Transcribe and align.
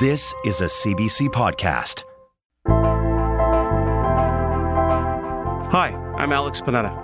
This 0.00 0.34
is 0.46 0.62
a 0.62 0.64
CBC 0.64 1.28
podcast. 1.28 2.04
Hi, 5.70 5.90
I'm 6.16 6.32
Alex 6.32 6.62
Panetta. 6.62 6.96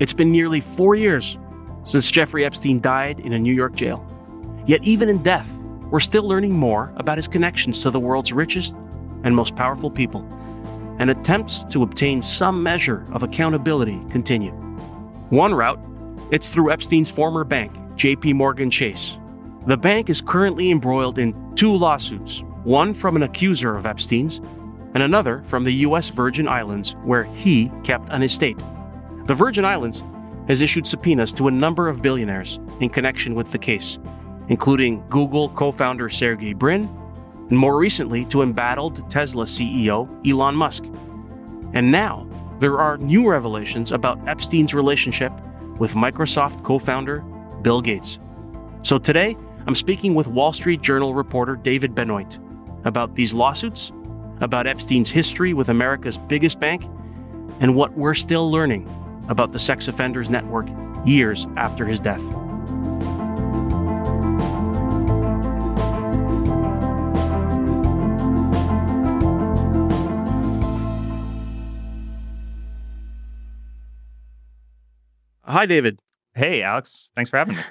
It's 0.00 0.12
been 0.12 0.32
nearly 0.32 0.60
four 0.60 0.96
years 0.96 1.38
since 1.84 2.10
Jeffrey 2.10 2.44
Epstein 2.44 2.80
died 2.80 3.20
in 3.20 3.32
a 3.32 3.38
New 3.38 3.54
York 3.54 3.76
jail. 3.76 4.04
Yet, 4.66 4.82
even 4.82 5.08
in 5.08 5.22
death, 5.22 5.48
we're 5.92 6.00
still 6.00 6.26
learning 6.26 6.54
more 6.54 6.92
about 6.96 7.16
his 7.16 7.28
connections 7.28 7.80
to 7.82 7.90
the 7.90 8.00
world's 8.00 8.32
richest 8.32 8.74
and 9.22 9.36
most 9.36 9.54
powerful 9.54 9.88
people, 9.88 10.26
and 10.98 11.10
attempts 11.10 11.62
to 11.70 11.84
obtain 11.84 12.22
some 12.22 12.60
measure 12.60 13.06
of 13.12 13.22
accountability 13.22 14.00
continue. 14.10 14.71
One 15.32 15.54
route, 15.54 15.80
it's 16.30 16.50
through 16.50 16.72
Epstein's 16.72 17.10
former 17.10 17.42
bank, 17.42 17.72
JP 17.96 18.34
Morgan 18.34 18.70
Chase. 18.70 19.16
The 19.66 19.78
bank 19.78 20.10
is 20.10 20.20
currently 20.20 20.70
embroiled 20.70 21.18
in 21.18 21.54
two 21.54 21.74
lawsuits, 21.74 22.42
one 22.64 22.92
from 22.92 23.16
an 23.16 23.22
accuser 23.22 23.74
of 23.74 23.86
Epstein's 23.86 24.42
and 24.92 25.02
another 25.02 25.42
from 25.46 25.64
the 25.64 25.72
US 25.86 26.10
Virgin 26.10 26.46
Islands 26.46 26.96
where 27.04 27.24
he 27.24 27.72
kept 27.82 28.10
an 28.10 28.22
estate. 28.22 28.58
The 29.24 29.34
Virgin 29.34 29.64
Islands 29.64 30.02
has 30.48 30.60
issued 30.60 30.86
subpoenas 30.86 31.32
to 31.32 31.48
a 31.48 31.50
number 31.50 31.88
of 31.88 32.02
billionaires 32.02 32.60
in 32.80 32.90
connection 32.90 33.34
with 33.34 33.52
the 33.52 33.58
case, 33.58 33.98
including 34.48 35.02
Google 35.08 35.48
co-founder 35.48 36.10
Sergey 36.10 36.52
Brin 36.52 36.94
and 37.48 37.58
more 37.58 37.78
recently 37.78 38.26
to 38.26 38.42
embattled 38.42 39.10
Tesla 39.10 39.46
CEO 39.46 40.10
Elon 40.30 40.56
Musk. 40.56 40.84
And 41.72 41.90
now 41.90 42.26
there 42.62 42.78
are 42.78 42.96
new 42.98 43.28
revelations 43.28 43.90
about 43.90 44.20
Epstein's 44.28 44.72
relationship 44.72 45.32
with 45.80 45.94
Microsoft 45.94 46.62
co 46.62 46.78
founder 46.78 47.18
Bill 47.60 47.80
Gates. 47.80 48.20
So 48.82 49.00
today, 49.00 49.36
I'm 49.66 49.74
speaking 49.74 50.14
with 50.14 50.28
Wall 50.28 50.52
Street 50.52 50.80
Journal 50.80 51.12
reporter 51.12 51.56
David 51.56 51.92
Benoit 51.92 52.38
about 52.84 53.16
these 53.16 53.34
lawsuits, 53.34 53.90
about 54.40 54.68
Epstein's 54.68 55.10
history 55.10 55.54
with 55.54 55.70
America's 55.70 56.16
biggest 56.16 56.60
bank, 56.60 56.84
and 57.58 57.74
what 57.74 57.94
we're 57.94 58.14
still 58.14 58.48
learning 58.48 58.88
about 59.28 59.50
the 59.50 59.58
sex 59.58 59.88
offenders 59.88 60.30
network 60.30 60.68
years 61.04 61.48
after 61.56 61.84
his 61.84 61.98
death. 61.98 62.22
Hi, 75.52 75.66
David. 75.66 75.98
Hey, 76.34 76.62
Alex. 76.62 77.10
Thanks 77.14 77.28
for 77.28 77.36
having 77.36 77.56
me. 77.56 77.62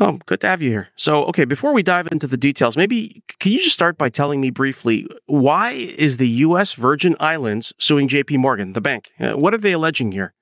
Oh, 0.00 0.18
good 0.24 0.40
to 0.40 0.46
have 0.46 0.62
you 0.62 0.70
here. 0.70 0.88
So, 0.96 1.24
okay, 1.24 1.44
before 1.44 1.74
we 1.74 1.82
dive 1.82 2.08
into 2.10 2.26
the 2.26 2.38
details, 2.38 2.78
maybe 2.78 3.22
can 3.40 3.52
you 3.52 3.58
just 3.58 3.74
start 3.74 3.98
by 3.98 4.08
telling 4.08 4.40
me 4.40 4.48
briefly 4.48 5.06
why 5.26 5.72
is 5.72 6.16
the 6.16 6.28
U.S. 6.28 6.72
Virgin 6.72 7.14
Islands 7.20 7.74
suing 7.78 8.08
J.P. 8.08 8.38
Morgan, 8.38 8.72
the 8.72 8.80
bank? 8.80 9.10
Uh, 9.20 9.34
what 9.34 9.52
are 9.52 9.58
they 9.58 9.72
alleging 9.72 10.12
here? 10.12 10.32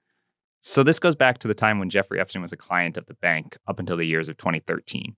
So, 0.60 0.84
this 0.84 1.00
goes 1.00 1.16
back 1.16 1.38
to 1.38 1.49
the 1.49 1.54
time 1.54 1.81
when 1.81 1.91
Jeffrey 1.91 2.21
Epstein 2.21 2.43
was 2.43 2.53
a 2.53 2.56
client 2.56 2.97
of 2.97 3.06
the 3.06 3.15
bank 3.15 3.59
up 3.66 3.81
until 3.81 3.97
the 3.97 4.06
years 4.06 4.28
of 4.28 4.37
2013. 4.37 5.16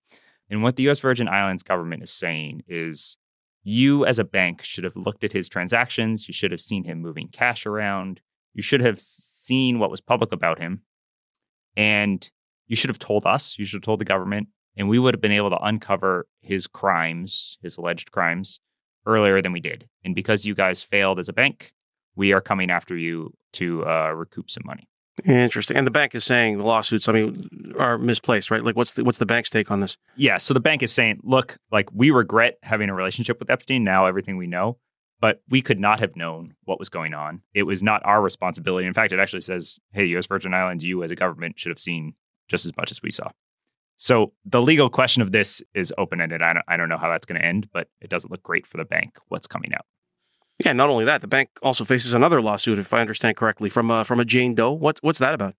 And 0.48 0.62
what 0.62 0.76
the 0.76 0.84
U.S. 0.84 1.00
Virgin 1.00 1.28
Islands 1.28 1.62
government 1.62 2.02
is 2.02 2.10
saying 2.10 2.62
is 2.66 3.18
you, 3.64 4.06
as 4.06 4.18
a 4.18 4.24
bank, 4.24 4.62
should 4.62 4.84
have 4.84 4.96
looked 4.96 5.24
at 5.24 5.32
his 5.32 5.46
transactions. 5.46 6.26
You 6.26 6.32
should 6.32 6.52
have 6.52 6.60
seen 6.62 6.84
him 6.84 7.02
moving 7.02 7.28
cash 7.28 7.66
around. 7.66 8.22
You 8.54 8.62
should 8.62 8.80
have 8.80 8.98
seen 8.98 9.78
what 9.78 9.90
was 9.90 10.00
public 10.00 10.32
about 10.32 10.58
him. 10.58 10.80
And 11.76 12.28
you 12.66 12.76
should 12.76 12.90
have 12.90 12.98
told 12.98 13.26
us, 13.26 13.58
you 13.58 13.64
should 13.64 13.78
have 13.78 13.84
told 13.84 14.00
the 14.00 14.04
government, 14.04 14.48
and 14.76 14.88
we 14.88 14.98
would 14.98 15.14
have 15.14 15.20
been 15.20 15.32
able 15.32 15.50
to 15.50 15.58
uncover 15.58 16.26
his 16.40 16.66
crimes, 16.66 17.58
his 17.62 17.76
alleged 17.76 18.12
crimes, 18.12 18.60
earlier 19.06 19.40
than 19.40 19.52
we 19.52 19.60
did. 19.60 19.88
And 20.04 20.14
because 20.14 20.44
you 20.44 20.54
guys 20.54 20.82
failed 20.82 21.18
as 21.18 21.28
a 21.28 21.32
bank, 21.32 21.72
we 22.16 22.32
are 22.32 22.40
coming 22.40 22.70
after 22.70 22.96
you 22.96 23.32
to 23.54 23.86
uh, 23.86 24.10
recoup 24.10 24.50
some 24.50 24.64
money. 24.66 24.88
Interesting. 25.24 25.78
And 25.78 25.86
the 25.86 25.90
bank 25.90 26.14
is 26.14 26.24
saying 26.24 26.58
the 26.58 26.64
lawsuits, 26.64 27.08
I 27.08 27.12
mean, 27.12 27.48
are 27.78 27.96
misplaced, 27.96 28.50
right? 28.50 28.62
Like, 28.62 28.76
what's 28.76 28.92
the 28.92 29.04
what's 29.04 29.18
the 29.18 29.24
bank's 29.24 29.48
take 29.48 29.70
on 29.70 29.80
this? 29.80 29.96
Yeah. 30.16 30.36
So 30.36 30.52
the 30.52 30.60
bank 30.60 30.82
is 30.82 30.92
saying, 30.92 31.20
look, 31.22 31.56
like 31.72 31.88
we 31.92 32.10
regret 32.10 32.58
having 32.62 32.90
a 32.90 32.94
relationship 32.94 33.38
with 33.38 33.48
Epstein. 33.48 33.82
Now 33.82 34.04
everything 34.04 34.36
we 34.36 34.46
know, 34.46 34.76
but 35.20 35.42
we 35.48 35.62
could 35.62 35.78
not 35.78 36.00
have 36.00 36.16
known 36.16 36.54
what 36.64 36.78
was 36.78 36.88
going 36.88 37.14
on. 37.14 37.42
It 37.54 37.64
was 37.64 37.82
not 37.82 38.04
our 38.04 38.22
responsibility. 38.22 38.86
In 38.86 38.94
fact, 38.94 39.12
it 39.12 39.20
actually 39.20 39.42
says, 39.42 39.80
hey, 39.92 40.04
U.S. 40.06 40.26
Virgin 40.26 40.54
Islands, 40.54 40.84
you 40.84 41.02
as 41.02 41.10
a 41.10 41.16
government 41.16 41.58
should 41.58 41.70
have 41.70 41.80
seen 41.80 42.14
just 42.48 42.66
as 42.66 42.76
much 42.76 42.90
as 42.90 43.02
we 43.02 43.10
saw. 43.10 43.30
So 43.96 44.32
the 44.44 44.60
legal 44.60 44.90
question 44.90 45.22
of 45.22 45.32
this 45.32 45.62
is 45.74 45.92
open 45.96 46.20
ended. 46.20 46.42
I 46.42 46.52
don't, 46.52 46.64
I 46.68 46.76
don't 46.76 46.88
know 46.88 46.98
how 46.98 47.08
that's 47.08 47.24
going 47.24 47.40
to 47.40 47.46
end, 47.46 47.68
but 47.72 47.88
it 48.00 48.10
doesn't 48.10 48.30
look 48.30 48.42
great 48.42 48.66
for 48.66 48.76
the 48.76 48.84
bank. 48.84 49.18
What's 49.28 49.46
coming 49.46 49.74
out? 49.74 49.86
Yeah, 50.64 50.72
not 50.72 50.88
only 50.88 51.04
that, 51.04 51.20
the 51.20 51.26
bank 51.26 51.50
also 51.62 51.84
faces 51.84 52.14
another 52.14 52.40
lawsuit, 52.40 52.78
if 52.78 52.92
I 52.92 53.00
understand 53.00 53.36
correctly, 53.36 53.68
from 53.68 53.90
a, 53.90 54.04
from 54.04 54.20
a 54.20 54.24
Jane 54.24 54.54
Doe. 54.54 54.72
What's 54.72 55.02
what's 55.02 55.18
that 55.18 55.34
about? 55.34 55.54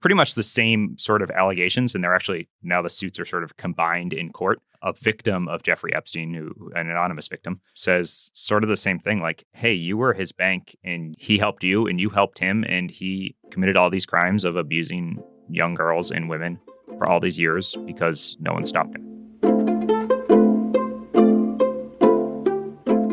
Pretty 0.00 0.14
much 0.16 0.34
the 0.34 0.42
same 0.42 0.96
sort 0.98 1.22
of 1.22 1.30
allegations, 1.30 1.94
and 1.94 2.02
they're 2.02 2.14
actually 2.14 2.48
now 2.62 2.82
the 2.82 2.90
suits 2.90 3.20
are 3.20 3.24
sort 3.24 3.44
of 3.44 3.56
combined 3.56 4.12
in 4.12 4.32
court. 4.32 4.60
A 4.82 4.92
victim 4.92 5.48
of 5.48 5.62
Jeffrey 5.62 5.94
Epstein, 5.94 6.34
who 6.34 6.72
an 6.74 6.90
anonymous 6.90 7.28
victim, 7.28 7.60
says 7.74 8.30
sort 8.34 8.64
of 8.64 8.68
the 8.68 8.76
same 8.76 8.98
thing, 8.98 9.20
like, 9.20 9.44
"Hey, 9.52 9.72
you 9.72 9.96
were 9.96 10.12
his 10.12 10.32
bank, 10.32 10.76
and 10.82 11.14
he 11.18 11.38
helped 11.38 11.62
you, 11.62 11.86
and 11.86 12.00
you 12.00 12.10
helped 12.10 12.40
him, 12.40 12.64
and 12.68 12.90
he 12.90 13.36
committed 13.50 13.76
all 13.76 13.90
these 13.90 14.06
crimes 14.06 14.44
of 14.44 14.56
abusing 14.56 15.22
young 15.48 15.74
girls 15.74 16.10
and 16.10 16.28
women 16.28 16.58
for 16.98 17.06
all 17.06 17.20
these 17.20 17.38
years 17.38 17.76
because 17.86 18.36
no 18.40 18.52
one 18.52 18.66
stopped 18.66 18.96
him." 18.96 19.12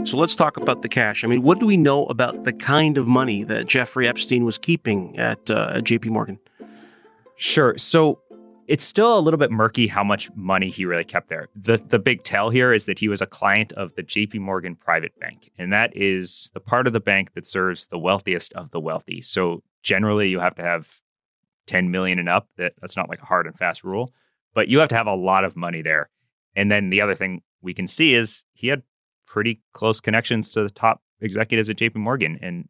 So 0.09 0.17
let's 0.17 0.33
talk 0.33 0.57
about 0.57 0.81
the 0.81 0.89
cash. 0.89 1.23
I 1.23 1.27
mean, 1.27 1.43
what 1.43 1.59
do 1.59 1.67
we 1.67 1.77
know 1.77 2.05
about 2.05 2.43
the 2.43 2.51
kind 2.51 2.97
of 2.97 3.05
money 3.05 3.43
that 3.43 3.67
Jeffrey 3.67 4.07
Epstein 4.07 4.43
was 4.43 4.57
keeping 4.57 5.15
at, 5.19 5.51
uh, 5.51 5.73
at 5.75 5.83
JP 5.83 6.07
Morgan? 6.07 6.39
Sure. 7.35 7.77
So 7.77 8.19
it's 8.69 8.83
still 8.83 9.17
a 9.17 9.19
little 9.19 9.39
bit 9.39 9.49
murky 9.49 9.87
how 9.87 10.03
much 10.03 10.29
money 10.35 10.69
he 10.69 10.85
really 10.85 11.03
kept 11.03 11.27
there. 11.27 11.47
The 11.55 11.77
the 11.77 11.97
big 11.97 12.23
tell 12.23 12.51
here 12.51 12.71
is 12.71 12.85
that 12.85 12.99
he 12.99 13.07
was 13.09 13.19
a 13.19 13.25
client 13.25 13.73
of 13.73 13.95
the 13.95 14.03
JP 14.03 14.35
Morgan 14.41 14.75
private 14.75 15.19
bank, 15.19 15.51
and 15.57 15.73
that 15.73 15.91
is 15.97 16.51
the 16.53 16.59
part 16.59 16.85
of 16.85 16.93
the 16.93 16.99
bank 16.99 17.33
that 17.33 17.47
serves 17.47 17.87
the 17.87 17.97
wealthiest 17.97 18.53
of 18.53 18.69
the 18.69 18.79
wealthy. 18.79 19.23
So 19.23 19.63
generally 19.81 20.29
you 20.29 20.39
have 20.39 20.53
to 20.55 20.61
have 20.61 20.99
10 21.65 21.89
million 21.89 22.19
and 22.19 22.29
up. 22.29 22.47
That 22.57 22.73
that's 22.79 22.95
not 22.95 23.09
like 23.09 23.23
a 23.23 23.25
hard 23.25 23.47
and 23.47 23.57
fast 23.57 23.83
rule, 23.83 24.13
but 24.53 24.67
you 24.67 24.77
have 24.79 24.89
to 24.89 24.95
have 24.95 25.07
a 25.07 25.15
lot 25.15 25.45
of 25.45 25.55
money 25.55 25.81
there. 25.81 26.11
And 26.55 26.71
then 26.71 26.91
the 26.91 27.01
other 27.01 27.15
thing 27.15 27.41
we 27.63 27.73
can 27.73 27.87
see 27.87 28.13
is 28.13 28.43
he 28.53 28.67
had 28.67 28.83
pretty 29.25 29.61
close 29.73 29.99
connections 29.99 30.53
to 30.53 30.61
the 30.61 30.69
top 30.69 31.01
executives 31.21 31.71
at 31.71 31.77
JP 31.77 31.95
Morgan. 31.95 32.37
And 32.39 32.69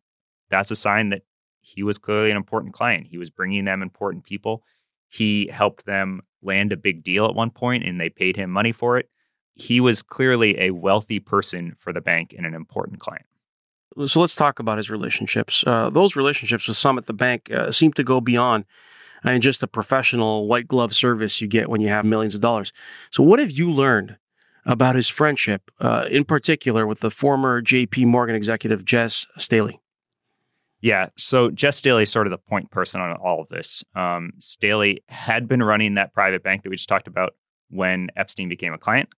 that's 0.50 0.72
a 0.72 0.78
sign 0.78 1.10
that 1.10 1.24
he 1.60 1.84
was 1.84 1.98
clearly 1.98 2.32
an 2.32 2.38
important 2.38 2.74
client. 2.74 3.08
He 3.12 3.18
was 3.18 3.30
bringing 3.30 3.66
them 3.66 3.82
important 3.82 4.24
people. 4.24 4.64
He 5.10 5.50
helped 5.52 5.86
them 5.86 6.22
land 6.42 6.72
a 6.72 6.78
big 6.78 7.04
deal 7.04 7.26
at 7.26 7.36
one 7.36 7.52
point 7.52 7.84
and 7.84 8.00
they 8.00 8.10
paid 8.10 8.36
him 8.36 8.50
money 8.50 8.72
for 8.72 8.98
it. 8.98 9.10
He 9.56 9.82
was 9.82 10.02
clearly 10.02 10.60
a 10.60 10.72
wealthy 10.72 11.20
person 11.20 11.76
for 11.78 11.92
the 11.92 12.02
bank 12.02 12.34
and 12.38 12.46
an 12.46 12.54
important 12.54 13.00
client. 13.00 13.26
So 14.06 14.22
let's 14.22 14.36
talk 14.36 14.60
about 14.60 14.78
his 14.78 14.90
relationships. 14.90 15.64
Uh, 15.68 15.90
those 15.90 16.16
relationships 16.16 16.68
with 16.68 16.78
some 16.78 16.98
at 16.98 17.08
the 17.08 17.14
bank 17.14 17.52
uh, 17.52 17.72
seem 17.72 17.92
to 17.94 18.04
go 18.04 18.22
beyond 18.22 18.66
I 19.24 19.34
mean, 19.34 19.42
just 19.42 19.60
the 19.60 19.68
professional 19.68 20.48
white 20.48 20.68
glove 20.68 20.96
service 20.96 21.42
you 21.42 21.48
get 21.48 21.70
when 21.70 21.82
you 21.82 21.90
have 21.90 22.06
millions 22.06 22.36
of 22.36 22.42
dollars. 22.42 22.72
So, 23.12 23.22
what 23.22 23.40
have 23.40 23.52
you 23.52 23.70
learned 23.70 24.18
about 24.66 24.96
his 24.96 25.10
friendship, 25.10 25.72
uh, 25.80 26.06
in 26.10 26.24
particular 26.24 26.86
with 26.86 27.00
the 27.00 27.10
former 27.10 27.62
JP 27.62 28.06
Morgan 28.06 28.36
executive, 28.36 28.86
Jess 28.86 29.26
Staley. 29.38 29.79
Yeah, 30.82 31.10
so 31.18 31.52
Jess 31.52 31.78
Staley 31.78 32.04
is 32.04 32.12
sort 32.12 32.26
of 32.28 32.32
the 32.32 32.38
point 32.38 32.72
person 32.72 33.02
on 33.02 33.16
all 33.18 33.42
of 33.42 33.50
this. 33.50 33.84
Um, 33.96 34.32
Staley 34.40 35.04
had 35.10 35.48
been 35.48 35.62
running 35.62 35.96
that 35.96 36.14
private 36.14 36.42
bank 36.42 36.64
that 36.64 36.70
we 36.70 36.78
just 36.78 36.88
talked 36.88 37.08
about 37.08 37.34
when 37.70 38.10
Epstein 38.16 38.48
became 38.48 38.74
a 38.74 38.78
client. 38.78 39.10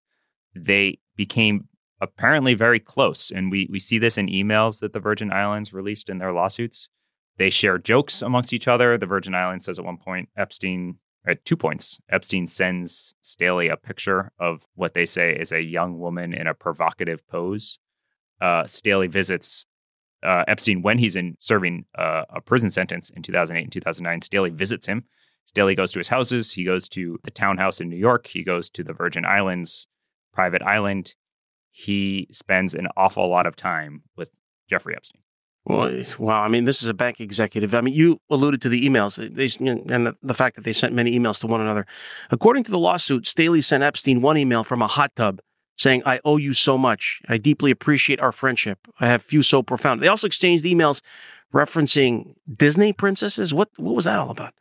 They 0.55 0.97
became 1.15 1.67
apparently 2.01 2.55
very 2.55 2.79
close, 2.79 3.31
and 3.31 3.51
we 3.51 3.67
we 3.69 3.79
see 3.79 3.99
this 3.99 4.17
in 4.17 4.27
emails 4.27 4.79
that 4.79 4.93
the 4.93 4.99
Virgin 4.99 5.31
Islands 5.31 5.71
released 5.71 6.09
in 6.09 6.17
their 6.17 6.33
lawsuits. 6.33 6.89
They 7.37 7.49
share 7.49 7.77
jokes 7.77 8.21
amongst 8.21 8.53
each 8.53 8.67
other. 8.67 8.97
The 8.97 9.05
Virgin 9.05 9.35
Islands 9.35 9.65
says 9.65 9.79
at 9.79 9.85
one 9.85 9.97
point, 9.97 10.29
Epstein, 10.35 10.97
at 11.25 11.45
two 11.45 11.55
points, 11.55 11.99
Epstein 12.09 12.47
sends 12.47 13.13
Staley 13.21 13.67
a 13.67 13.77
picture 13.77 14.31
of 14.39 14.65
what 14.75 14.95
they 14.95 15.05
say 15.05 15.35
is 15.35 15.51
a 15.51 15.61
young 15.61 15.99
woman 15.99 16.33
in 16.33 16.47
a 16.47 16.53
provocative 16.53 17.25
pose. 17.27 17.77
Uh, 18.41 18.65
Staley 18.65 19.07
visits 19.07 19.65
uh, 20.23 20.43
Epstein 20.47 20.81
when 20.81 20.97
he's 20.97 21.15
in 21.15 21.35
serving 21.39 21.85
uh, 21.97 22.23
a 22.29 22.41
prison 22.41 22.69
sentence 22.69 23.09
in 23.09 23.23
2008 23.23 23.63
and 23.63 23.71
2009. 23.71 24.21
Staley 24.21 24.49
visits 24.49 24.85
him. 24.85 25.03
Staley 25.45 25.75
goes 25.75 25.91
to 25.91 25.99
his 25.99 26.07
houses. 26.07 26.51
He 26.51 26.63
goes 26.63 26.87
to 26.89 27.19
the 27.23 27.31
townhouse 27.31 27.81
in 27.81 27.89
New 27.89 27.97
York. 27.97 28.27
He 28.27 28.43
goes 28.43 28.69
to 28.71 28.83
the 28.83 28.93
Virgin 28.93 29.25
Islands 29.25 29.87
private 30.33 30.61
island. 30.61 31.15
He 31.71 32.27
spends 32.31 32.73
an 32.73 32.87
awful 32.97 33.29
lot 33.29 33.45
of 33.45 33.55
time 33.55 34.03
with 34.15 34.29
Jeffrey 34.69 34.95
Epstein. 34.95 35.21
Well, 35.65 36.03
wow. 36.17 36.41
I 36.41 36.47
mean, 36.47 36.65
this 36.65 36.81
is 36.81 36.89
a 36.89 36.93
bank 36.93 37.19
executive. 37.19 37.75
I 37.75 37.81
mean, 37.81 37.93
you 37.93 38.19
alluded 38.29 38.61
to 38.63 38.69
the 38.69 38.87
emails 38.87 39.15
they, 39.17 39.93
and 39.93 40.07
the, 40.07 40.15
the 40.23 40.33
fact 40.33 40.55
that 40.55 40.63
they 40.63 40.73
sent 40.73 40.93
many 40.93 41.17
emails 41.17 41.39
to 41.41 41.47
one 41.47 41.61
another. 41.61 41.85
According 42.31 42.63
to 42.63 42.71
the 42.71 42.79
lawsuit, 42.79 43.27
Staley 43.27 43.61
sent 43.61 43.83
Epstein 43.83 44.21
one 44.21 44.37
email 44.37 44.63
from 44.63 44.81
a 44.81 44.87
hot 44.87 45.15
tub 45.15 45.39
saying, 45.81 46.03
I 46.05 46.19
owe 46.23 46.37
you 46.37 46.53
so 46.53 46.77
much. 46.77 47.21
I 47.27 47.37
deeply 47.37 47.71
appreciate 47.71 48.19
our 48.19 48.31
friendship. 48.31 48.79
I 48.99 49.07
have 49.07 49.23
few 49.23 49.41
so 49.41 49.63
profound. 49.63 50.01
They 50.01 50.07
also 50.07 50.27
exchanged 50.27 50.63
emails 50.63 51.01
referencing 51.53 52.35
Disney 52.55 52.93
princesses. 52.93 53.53
What, 53.53 53.69
what 53.77 53.95
was 53.95 54.05
that 54.05 54.19
all 54.19 54.29
about? 54.29 54.53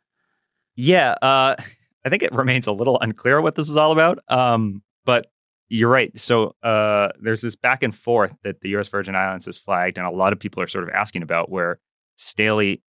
Yeah. 0.76 1.12
Uh, 1.22 1.56
I 2.04 2.08
think 2.08 2.22
it 2.22 2.32
remains 2.32 2.66
a 2.66 2.72
little 2.72 2.98
unclear 3.00 3.42
what 3.42 3.54
this 3.54 3.68
is 3.68 3.76
all 3.76 3.92
about. 3.92 4.18
Um, 4.28 4.82
but 5.04 5.26
you're 5.68 5.90
right. 5.90 6.18
So 6.18 6.56
uh, 6.62 7.08
there's 7.20 7.42
this 7.42 7.54
back 7.54 7.82
and 7.82 7.94
forth 7.94 8.32
that 8.42 8.62
the 8.62 8.70
U.S. 8.70 8.88
Virgin 8.88 9.14
Islands 9.14 9.44
has 9.44 9.58
flagged, 9.58 9.98
and 9.98 10.06
a 10.06 10.10
lot 10.10 10.32
of 10.32 10.40
people 10.40 10.62
are 10.62 10.66
sort 10.66 10.84
of 10.84 10.90
asking 10.90 11.22
about, 11.22 11.50
where 11.50 11.78
Staley 12.16 12.82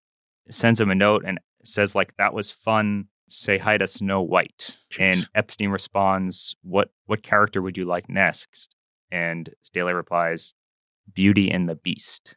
sends 0.49 0.81
him 0.81 0.91
a 0.91 0.95
note 0.95 1.25
and 1.27 1.39
says 1.63 1.95
like, 1.95 2.17
"That 2.17 2.33
was 2.33 2.51
fun. 2.51 3.09
Say 3.33 3.59
hi 3.59 3.79
to 3.79 3.87
Snow 3.87 4.21
White." 4.23 4.79
Jeez. 4.91 5.01
And 5.01 5.29
Epstein 5.35 5.71
responds, 5.71 6.57
"What 6.63 6.91
what 7.07 7.23
character 7.23 7.63
would 7.63 7.77
you 7.77 7.85
like 7.85 8.09
next?" 8.09 8.75
And 9.11 9.51
Staley 9.63 9.95
replies, 9.95 10.55
"Beauty 11.13 11.51
and 11.51 11.69
the 11.69 11.77
Beast." 11.77 12.37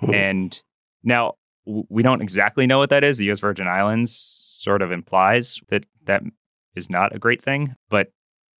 Hmm. 0.00 0.14
And 0.14 0.62
now 1.02 1.34
we 1.64 2.02
don't 2.02 2.22
exactly 2.22 2.66
know 2.66 2.78
what 2.78 2.90
that 2.90 3.04
is. 3.04 3.18
The 3.18 3.26
U.S. 3.26 3.40
Virgin 3.40 3.68
Islands 3.68 4.12
sort 4.60 4.82
of 4.82 4.92
implies 4.92 5.60
that 5.68 5.84
that 6.06 6.22
is 6.74 6.90
not 6.90 7.14
a 7.14 7.18
great 7.18 7.42
thing, 7.42 7.76
but 7.90 8.12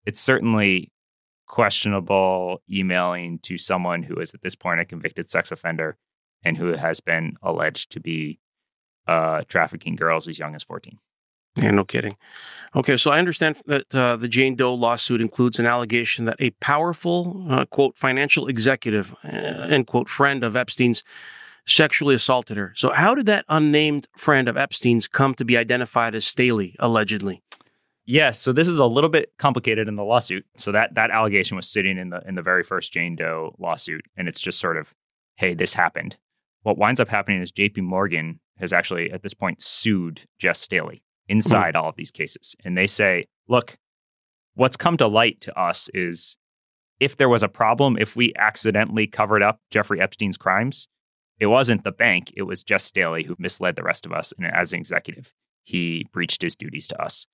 it's 0.06 0.20
certainly 0.20 0.92
questionable 1.46 2.62
emailing 2.70 3.38
to 3.40 3.58
someone 3.58 4.02
who 4.02 4.18
is 4.18 4.32
at 4.34 4.42
this 4.42 4.54
point 4.54 4.80
a 4.80 4.84
convicted 4.84 5.28
sex 5.28 5.52
offender 5.52 5.96
and 6.44 6.56
who 6.56 6.72
has 6.72 7.00
been 7.00 7.34
alleged 7.42 7.92
to 7.92 8.00
be 8.00 8.38
uh, 9.06 9.42
trafficking 9.48 9.96
girls 9.96 10.28
as 10.28 10.38
young 10.38 10.54
as 10.54 10.62
14. 10.62 10.98
Yeah, 11.56 11.70
no 11.70 11.84
kidding. 11.84 12.16
Okay, 12.74 12.96
so 12.96 13.10
I 13.10 13.18
understand 13.18 13.56
that 13.66 13.94
uh, 13.94 14.16
the 14.16 14.28
Jane 14.28 14.54
Doe 14.54 14.72
lawsuit 14.72 15.20
includes 15.20 15.58
an 15.58 15.66
allegation 15.66 16.24
that 16.24 16.36
a 16.40 16.50
powerful, 16.50 17.46
uh, 17.50 17.66
quote, 17.66 17.96
financial 17.98 18.48
executive, 18.48 19.14
uh, 19.24 19.28
end 19.68 19.86
quote, 19.86 20.08
friend 20.08 20.42
of 20.42 20.56
Epstein's 20.56 21.04
sexually 21.66 22.14
assaulted 22.14 22.56
her. 22.56 22.72
So, 22.74 22.90
how 22.90 23.14
did 23.14 23.26
that 23.26 23.44
unnamed 23.50 24.08
friend 24.16 24.48
of 24.48 24.56
Epstein's 24.56 25.06
come 25.06 25.34
to 25.34 25.44
be 25.44 25.58
identified 25.58 26.14
as 26.14 26.24
Staley, 26.24 26.74
allegedly? 26.78 27.42
Yes, 28.06 28.40
so 28.40 28.52
this 28.52 28.66
is 28.66 28.78
a 28.78 28.86
little 28.86 29.10
bit 29.10 29.32
complicated 29.38 29.86
in 29.86 29.96
the 29.96 30.02
lawsuit. 30.02 30.44
So 30.56 30.72
that 30.72 30.94
that 30.94 31.10
allegation 31.10 31.56
was 31.56 31.68
sitting 31.68 31.98
in 31.98 32.08
the 32.10 32.22
in 32.26 32.34
the 32.34 32.42
very 32.42 32.64
first 32.64 32.92
Jane 32.92 33.14
Doe 33.14 33.54
lawsuit, 33.58 34.04
and 34.16 34.28
it's 34.28 34.40
just 34.40 34.58
sort 34.58 34.78
of, 34.78 34.94
hey, 35.36 35.54
this 35.54 35.74
happened. 35.74 36.16
What 36.62 36.78
winds 36.78 37.00
up 37.00 37.08
happening 37.08 37.42
is 37.42 37.52
J.P. 37.52 37.82
Morgan 37.82 38.40
has 38.58 38.72
actually 38.72 39.10
at 39.10 39.22
this 39.22 39.34
point 39.34 39.62
sued 39.62 40.22
Jess 40.38 40.58
Staley 40.58 41.02
inside 41.32 41.74
all 41.74 41.88
of 41.88 41.96
these 41.96 42.10
cases, 42.10 42.54
and 42.64 42.76
they 42.76 42.86
say, 42.86 43.26
look, 43.48 43.78
what's 44.54 44.76
come 44.76 44.96
to 44.98 45.06
light 45.06 45.40
to 45.40 45.58
us 45.58 45.88
is 45.94 46.36
if 47.00 47.16
there 47.16 47.28
was 47.28 47.42
a 47.42 47.48
problem, 47.48 47.96
if 47.98 48.14
we 48.14 48.32
accidentally 48.36 49.06
covered 49.06 49.42
up 49.42 49.58
Jeffrey 49.70 50.00
Epstein's 50.00 50.36
crimes, 50.36 50.88
it 51.40 51.46
wasn't 51.46 51.84
the 51.84 51.90
bank, 51.90 52.32
it 52.36 52.42
was 52.42 52.62
Jess 52.62 52.84
Staley 52.84 53.24
who 53.24 53.34
misled 53.38 53.76
the 53.76 53.82
rest 53.82 54.06
of 54.06 54.12
us, 54.12 54.32
and 54.36 54.46
as 54.46 54.72
an 54.72 54.78
executive, 54.78 55.32
he 55.64 56.06
breached 56.12 56.42
his 56.42 56.54
duties 56.54 56.86
to 56.88 57.02
us. 57.02 57.26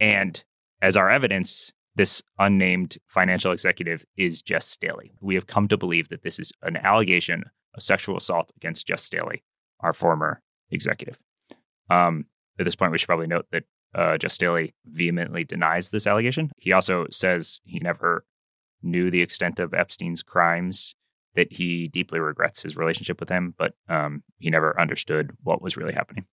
And 0.00 0.42
as 0.82 0.96
our 0.96 1.08
evidence, 1.08 1.72
this 1.94 2.22
unnamed 2.38 2.98
financial 3.06 3.52
executive 3.52 4.04
is 4.16 4.42
Jess 4.42 4.66
Staley. 4.66 5.12
We 5.20 5.36
have 5.36 5.46
come 5.46 5.68
to 5.68 5.78
believe 5.78 6.08
that 6.08 6.22
this 6.22 6.38
is 6.38 6.52
an 6.62 6.76
allegation 6.76 7.44
of 7.74 7.82
sexual 7.82 8.16
assault 8.16 8.50
against 8.56 8.86
Jess 8.86 9.02
Staley, 9.02 9.44
our 9.80 9.92
former 9.92 10.42
executive. 10.70 11.18
Um, 11.88 12.26
at 12.58 12.64
this 12.64 12.76
point, 12.76 12.92
we 12.92 12.98
should 12.98 13.06
probably 13.06 13.26
note 13.26 13.46
that 13.52 13.64
uh, 13.94 14.18
Jess 14.18 14.34
Staley 14.34 14.74
vehemently 14.86 15.44
denies 15.44 15.90
this 15.90 16.06
allegation. 16.06 16.50
He 16.58 16.72
also 16.72 17.06
says 17.10 17.60
he 17.64 17.78
never 17.80 18.24
knew 18.82 19.10
the 19.10 19.22
extent 19.22 19.58
of 19.58 19.74
Epstein's 19.74 20.22
crimes, 20.22 20.94
that 21.34 21.52
he 21.52 21.88
deeply 21.88 22.18
regrets 22.18 22.62
his 22.62 22.76
relationship 22.76 23.20
with 23.20 23.28
him, 23.28 23.54
but 23.58 23.74
um, 23.88 24.22
he 24.38 24.50
never 24.50 24.78
understood 24.80 25.30
what 25.42 25.62
was 25.62 25.76
really 25.76 25.92
happening. 25.92 26.24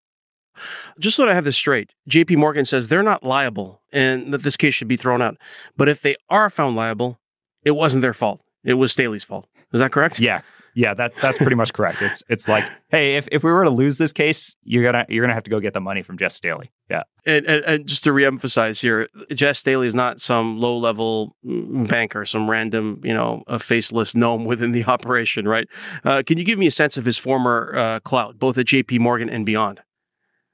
Just 0.99 1.17
so 1.17 1.23
that 1.23 1.31
I 1.31 1.35
have 1.35 1.45
this 1.45 1.57
straight, 1.57 1.91
JP 2.09 2.37
Morgan 2.37 2.65
says 2.65 2.87
they're 2.87 3.03
not 3.03 3.23
liable 3.23 3.81
and 3.91 4.33
that 4.33 4.43
this 4.43 4.57
case 4.57 4.75
should 4.75 4.87
be 4.87 4.97
thrown 4.97 5.21
out. 5.21 5.37
But 5.77 5.89
if 5.89 6.01
they 6.01 6.15
are 6.29 6.49
found 6.49 6.75
liable, 6.75 7.19
it 7.63 7.71
wasn't 7.71 8.01
their 8.01 8.13
fault. 8.13 8.41
It 8.63 8.75
was 8.75 8.91
Staley's 8.91 9.23
fault. 9.23 9.47
Is 9.73 9.79
that 9.79 9.91
correct? 9.91 10.19
Yeah. 10.19 10.41
Yeah, 10.75 10.93
that 10.95 11.13
that's 11.21 11.37
pretty 11.37 11.55
much 11.55 11.73
correct. 11.73 12.01
It's 12.01 12.23
it's 12.29 12.47
like, 12.47 12.67
hey, 12.89 13.15
if, 13.15 13.27
if 13.31 13.43
we 13.43 13.51
were 13.51 13.63
to 13.63 13.69
lose 13.69 13.97
this 13.97 14.11
case, 14.11 14.55
you're 14.63 14.83
gonna 14.83 15.05
you're 15.07 15.23
gonna 15.23 15.33
have 15.33 15.43
to 15.43 15.51
go 15.51 15.59
get 15.59 15.73
the 15.73 15.79
money 15.79 16.01
from 16.01 16.17
Jess 16.17 16.35
Staley. 16.35 16.71
Yeah, 16.89 17.03
and, 17.25 17.45
and, 17.45 17.63
and 17.65 17.85
just 17.85 18.03
to 18.05 18.11
reemphasize 18.11 18.81
here, 18.81 19.07
Jess 19.33 19.59
Staley 19.59 19.87
is 19.87 19.93
not 19.93 20.19
some 20.19 20.59
low 20.59 20.77
level 20.77 21.35
banker, 21.43 22.25
some 22.25 22.49
random 22.49 23.01
you 23.03 23.13
know 23.13 23.43
a 23.47 23.59
faceless 23.59 24.15
gnome 24.15 24.45
within 24.45 24.71
the 24.71 24.83
operation, 24.87 25.47
right? 25.47 25.67
Uh, 26.03 26.23
can 26.25 26.37
you 26.37 26.43
give 26.43 26.57
me 26.57 26.67
a 26.67 26.71
sense 26.71 26.97
of 26.97 27.05
his 27.05 27.17
former 27.17 27.75
uh, 27.75 27.99
clout, 27.99 28.39
both 28.39 28.57
at 28.57 28.65
J.P. 28.65 28.99
Morgan 28.99 29.29
and 29.29 29.45
beyond? 29.45 29.81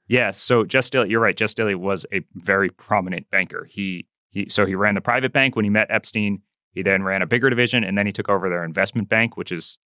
Yeah, 0.06 0.32
so 0.32 0.64
Jess 0.64 0.86
Staley, 0.86 1.08
you're 1.08 1.20
right. 1.20 1.36
Jess 1.36 1.52
Staley 1.52 1.74
was 1.74 2.04
a 2.12 2.20
very 2.34 2.68
prominent 2.68 3.30
banker. 3.30 3.66
He 3.70 4.06
he 4.28 4.48
so 4.50 4.66
he 4.66 4.74
ran 4.74 4.96
the 4.96 5.00
private 5.00 5.32
bank 5.32 5.56
when 5.56 5.64
he 5.64 5.70
met 5.70 5.86
Epstein. 5.88 6.42
He 6.72 6.82
then 6.82 7.02
ran 7.02 7.22
a 7.22 7.26
bigger 7.26 7.48
division, 7.48 7.84
and 7.84 7.96
then 7.96 8.06
he 8.06 8.12
took 8.12 8.28
over 8.28 8.48
their 8.50 8.64
investment 8.64 9.08
bank, 9.08 9.36
which 9.36 9.50
is 9.50 9.78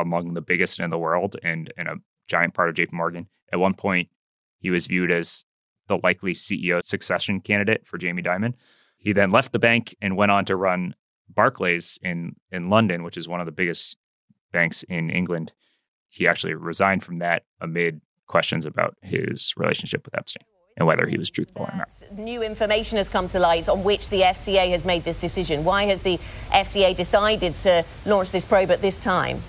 among 0.00 0.34
the 0.34 0.40
biggest 0.40 0.78
in 0.78 0.90
the 0.90 0.98
world 0.98 1.36
and, 1.42 1.72
and 1.76 1.88
a 1.88 1.96
giant 2.28 2.54
part 2.54 2.68
of 2.68 2.74
JP 2.74 2.92
Morgan. 2.92 3.28
At 3.52 3.58
one 3.58 3.74
point, 3.74 4.08
he 4.58 4.70
was 4.70 4.86
viewed 4.86 5.10
as 5.10 5.44
the 5.88 5.98
likely 6.02 6.32
CEO 6.32 6.84
succession 6.84 7.40
candidate 7.40 7.86
for 7.86 7.98
Jamie 7.98 8.22
Dimon. 8.22 8.54
He 8.96 9.12
then 9.12 9.30
left 9.30 9.52
the 9.52 9.58
bank 9.58 9.94
and 10.00 10.16
went 10.16 10.32
on 10.32 10.44
to 10.46 10.56
run 10.56 10.94
Barclays 11.28 11.98
in 12.02 12.36
in 12.50 12.70
London, 12.70 13.02
which 13.02 13.16
is 13.16 13.28
one 13.28 13.40
of 13.40 13.46
the 13.46 13.52
biggest 13.52 13.96
banks 14.52 14.82
in 14.84 15.10
England. 15.10 15.52
He 16.08 16.26
actually 16.26 16.54
resigned 16.54 17.04
from 17.04 17.18
that 17.18 17.44
amid 17.60 18.00
questions 18.26 18.66
about 18.66 18.96
his 19.02 19.52
relationship 19.56 20.04
with 20.04 20.16
Epstein 20.16 20.44
and 20.76 20.86
whether 20.86 21.06
he 21.06 21.16
was 21.16 21.30
truthful 21.30 21.62
or 21.62 21.72
not. 21.76 22.02
New 22.12 22.42
information 22.42 22.96
has 22.98 23.08
come 23.08 23.28
to 23.28 23.38
light 23.38 23.68
on 23.68 23.82
which 23.82 24.10
the 24.10 24.20
FCA 24.20 24.70
has 24.70 24.84
made 24.84 25.04
this 25.04 25.16
decision. 25.16 25.64
Why 25.64 25.84
has 25.84 26.02
the 26.02 26.18
FCA 26.50 26.94
decided 26.94 27.56
to 27.56 27.84
launch 28.04 28.30
this 28.30 28.44
probe 28.44 28.70
at 28.70 28.82
this 28.82 29.00
time? 29.00 29.42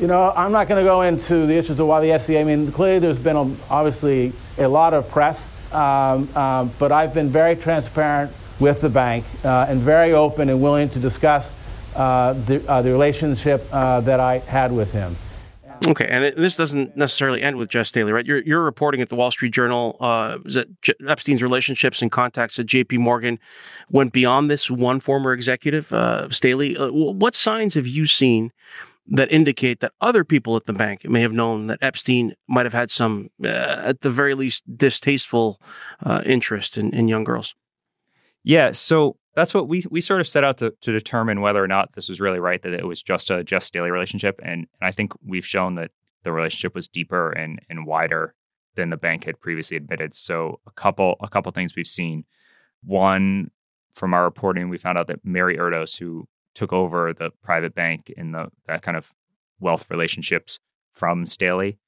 You 0.00 0.06
know, 0.06 0.32
I'm 0.34 0.50
not 0.50 0.66
going 0.66 0.82
to 0.82 0.88
go 0.88 1.02
into 1.02 1.46
the 1.46 1.52
issues 1.52 1.78
of 1.78 1.86
why 1.86 2.00
the 2.00 2.06
FCA. 2.06 2.40
I 2.40 2.44
mean, 2.44 2.72
clearly 2.72 3.00
there's 3.00 3.18
been 3.18 3.36
a, 3.36 3.54
obviously 3.68 4.32
a 4.56 4.66
lot 4.66 4.94
of 4.94 5.10
press, 5.10 5.50
um, 5.74 6.34
um, 6.34 6.72
but 6.78 6.90
I've 6.90 7.12
been 7.12 7.28
very 7.28 7.54
transparent 7.54 8.32
with 8.58 8.80
the 8.80 8.88
bank 8.88 9.26
uh, 9.44 9.66
and 9.68 9.78
very 9.78 10.14
open 10.14 10.48
and 10.48 10.62
willing 10.62 10.88
to 10.88 10.98
discuss 10.98 11.54
uh, 11.94 12.32
the, 12.32 12.66
uh, 12.66 12.80
the 12.80 12.90
relationship 12.90 13.62
uh, 13.72 14.00
that 14.00 14.20
I 14.20 14.38
had 14.38 14.72
with 14.72 14.90
him. 14.90 15.16
Okay, 15.86 16.06
and 16.08 16.24
it, 16.24 16.36
this 16.36 16.56
doesn't 16.56 16.96
necessarily 16.96 17.42
end 17.42 17.56
with 17.56 17.68
Jess 17.68 17.90
Staley, 17.90 18.12
right? 18.12 18.24
You're, 18.24 18.42
you're 18.42 18.62
reporting 18.62 19.02
at 19.02 19.10
the 19.10 19.16
Wall 19.16 19.30
Street 19.30 19.52
Journal 19.52 19.98
uh, 20.00 20.38
that 20.44 20.80
J- 20.80 20.94
Epstein's 21.06 21.42
relationships 21.42 22.00
and 22.00 22.10
contacts 22.10 22.58
at 22.58 22.64
J.P. 22.64 22.98
Morgan 22.98 23.38
went 23.90 24.14
beyond 24.14 24.50
this 24.50 24.70
one 24.70 24.98
former 25.00 25.34
executive, 25.34 25.92
uh, 25.92 26.30
Staley. 26.30 26.74
Uh, 26.76 26.90
what 26.90 27.34
signs 27.34 27.74
have 27.74 27.86
you 27.86 28.06
seen 28.06 28.50
that 29.06 29.32
indicate 29.32 29.80
that 29.80 29.92
other 30.00 30.24
people 30.24 30.56
at 30.56 30.66
the 30.66 30.72
bank 30.72 31.08
may 31.08 31.20
have 31.20 31.32
known 31.32 31.66
that 31.66 31.82
Epstein 31.82 32.34
might 32.48 32.66
have 32.66 32.72
had 32.72 32.90
some, 32.90 33.28
uh, 33.42 33.48
at 33.48 34.02
the 34.02 34.10
very 34.10 34.34
least, 34.34 34.62
distasteful 34.76 35.60
uh, 36.04 36.22
interest 36.24 36.78
in, 36.78 36.94
in 36.94 37.08
young 37.08 37.24
girls? 37.24 37.54
Yeah, 38.44 38.72
so 38.72 39.16
that's 39.34 39.54
what 39.54 39.68
we 39.68 39.84
we 39.90 40.00
sort 40.00 40.20
of 40.20 40.28
set 40.28 40.44
out 40.44 40.58
to, 40.58 40.72
to 40.80 40.92
determine 40.92 41.40
whether 41.40 41.62
or 41.62 41.68
not 41.68 41.92
this 41.94 42.08
was 42.08 42.20
really 42.20 42.40
right 42.40 42.62
that 42.62 42.72
it 42.72 42.86
was 42.86 43.02
just 43.02 43.30
a 43.30 43.44
Jess 43.44 43.64
Staley 43.64 43.90
relationship, 43.90 44.40
and, 44.42 44.66
and 44.80 44.88
I 44.88 44.92
think 44.92 45.12
we've 45.24 45.46
shown 45.46 45.74
that 45.76 45.90
the 46.24 46.32
relationship 46.32 46.74
was 46.74 46.88
deeper 46.88 47.30
and 47.30 47.60
and 47.68 47.86
wider 47.86 48.34
than 48.76 48.90
the 48.90 48.96
bank 48.96 49.24
had 49.24 49.40
previously 49.40 49.76
admitted. 49.76 50.14
So 50.14 50.60
a 50.66 50.70
couple 50.72 51.16
a 51.20 51.28
couple 51.28 51.52
things 51.52 51.76
we've 51.76 51.86
seen. 51.86 52.24
One 52.82 53.50
from 53.94 54.14
our 54.14 54.24
reporting, 54.24 54.68
we 54.68 54.78
found 54.78 54.98
out 54.98 55.08
that 55.08 55.24
Mary 55.24 55.58
Erdoes, 55.58 55.98
who 55.98 56.26
took 56.54 56.72
over 56.72 57.12
the 57.12 57.30
private 57.42 57.74
bank 57.74 58.12
in 58.16 58.32
the 58.32 58.48
that 58.66 58.82
kind 58.82 58.96
of 58.96 59.12
wealth 59.60 59.86
relationships 59.90 60.58
from 60.92 61.26
Staley, 61.26 61.78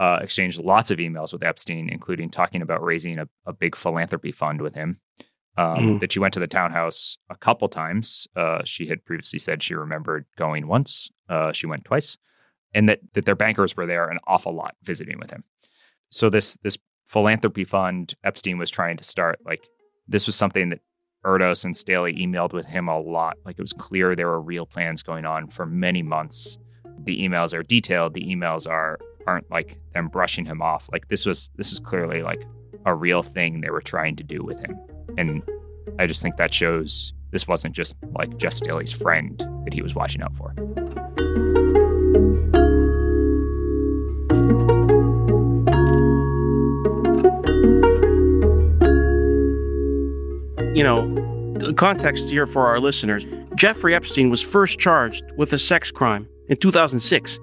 uh, 0.00 0.18
exchanged 0.22 0.58
lots 0.58 0.90
of 0.90 0.98
emails 0.98 1.32
with 1.32 1.42
Epstein, 1.42 1.88
including 1.88 2.30
talking 2.30 2.62
about 2.62 2.82
raising 2.82 3.18
a, 3.18 3.28
a 3.46 3.52
big 3.52 3.76
philanthropy 3.76 4.32
fund 4.32 4.60
with 4.60 4.74
him. 4.74 5.00
Um, 5.58 5.76
Mm. 5.76 6.00
That 6.00 6.12
she 6.12 6.18
went 6.18 6.32
to 6.34 6.40
the 6.40 6.46
townhouse 6.46 7.18
a 7.28 7.36
couple 7.36 7.68
times. 7.68 8.26
Uh, 8.34 8.62
she 8.64 8.86
had 8.86 9.04
previously 9.04 9.38
said 9.38 9.62
she 9.62 9.74
remembered 9.74 10.24
going 10.38 10.66
once. 10.66 11.10
Uh, 11.28 11.52
she 11.52 11.66
went 11.66 11.84
twice, 11.84 12.16
and 12.72 12.88
that 12.88 13.00
that 13.12 13.26
their 13.26 13.34
bankers 13.34 13.76
were 13.76 13.86
there 13.86 14.08
an 14.08 14.18
awful 14.26 14.54
lot 14.54 14.74
visiting 14.82 15.18
with 15.18 15.30
him. 15.30 15.44
So 16.10 16.30
this 16.30 16.56
this 16.62 16.78
philanthropy 17.06 17.64
fund 17.64 18.14
Epstein 18.24 18.56
was 18.56 18.70
trying 18.70 18.96
to 18.96 19.04
start, 19.04 19.40
like 19.44 19.60
this 20.08 20.24
was 20.26 20.36
something 20.36 20.70
that 20.70 20.80
Erdoes 21.24 21.64
and 21.64 21.76
Staley 21.76 22.14
emailed 22.14 22.52
with 22.52 22.66
him 22.66 22.88
a 22.88 22.98
lot. 22.98 23.36
Like 23.44 23.58
it 23.58 23.62
was 23.62 23.72
clear 23.72 24.16
there 24.16 24.28
were 24.28 24.40
real 24.40 24.66
plans 24.66 25.02
going 25.02 25.24
on 25.24 25.48
for 25.48 25.66
many 25.66 26.02
months. 26.02 26.58
The 27.04 27.20
emails 27.20 27.52
are 27.52 27.62
detailed. 27.62 28.14
The 28.14 28.24
emails 28.24 28.68
are 28.68 28.98
aren't 29.26 29.48
like 29.50 29.78
them 29.94 30.08
brushing 30.08 30.44
him 30.44 30.60
off. 30.60 30.88
Like 30.92 31.08
this 31.08 31.26
was 31.26 31.50
this 31.56 31.72
is 31.72 31.78
clearly 31.78 32.22
like 32.22 32.42
a 32.86 32.94
real 32.94 33.22
thing 33.22 33.60
they 33.60 33.70
were 33.70 33.80
trying 33.80 34.16
to 34.16 34.24
do 34.24 34.42
with 34.42 34.58
him. 34.58 34.76
And 35.16 35.42
I 35.98 36.06
just 36.06 36.22
think 36.22 36.36
that 36.36 36.52
shows 36.52 37.12
this 37.30 37.46
wasn't 37.46 37.74
just 37.74 37.96
like 38.18 38.36
Jess 38.36 38.56
Staley's 38.56 38.92
friend 38.92 39.38
that 39.64 39.72
he 39.72 39.82
was 39.82 39.94
watching 39.94 40.22
out 40.22 40.36
for. 40.36 40.54
You 50.82 50.88
know, 50.88 51.72
context 51.74 52.28
here 52.28 52.44
for 52.44 52.66
our 52.66 52.80
listeners. 52.80 53.24
Jeffrey 53.54 53.94
Epstein 53.94 54.30
was 54.30 54.42
first 54.42 54.80
charged 54.80 55.22
with 55.36 55.52
a 55.52 55.58
sex 55.58 55.92
crime 55.92 56.28
in 56.48 56.56
2006. 56.56 57.38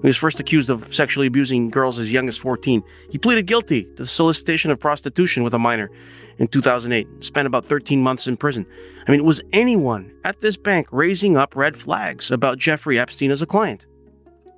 He 0.00 0.06
was 0.06 0.16
first 0.16 0.38
accused 0.38 0.70
of 0.70 0.94
sexually 0.94 1.26
abusing 1.26 1.70
girls 1.70 1.98
as 1.98 2.12
young 2.12 2.28
as 2.28 2.36
14. 2.36 2.84
He 3.10 3.18
pleaded 3.18 3.46
guilty 3.46 3.82
to 3.82 4.04
the 4.04 4.06
solicitation 4.06 4.70
of 4.70 4.78
prostitution 4.78 5.42
with 5.42 5.52
a 5.54 5.58
minor 5.58 5.90
in 6.38 6.46
2008. 6.46 7.08
Spent 7.18 7.48
about 7.48 7.64
13 7.66 8.00
months 8.00 8.28
in 8.28 8.36
prison. 8.36 8.64
I 9.08 9.10
mean, 9.10 9.24
was 9.24 9.42
anyone 9.52 10.14
at 10.22 10.40
this 10.40 10.56
bank 10.56 10.86
raising 10.92 11.36
up 11.36 11.56
red 11.56 11.76
flags 11.76 12.30
about 12.30 12.58
Jeffrey 12.58 12.96
Epstein 12.96 13.32
as 13.32 13.42
a 13.42 13.46
client? 13.46 13.86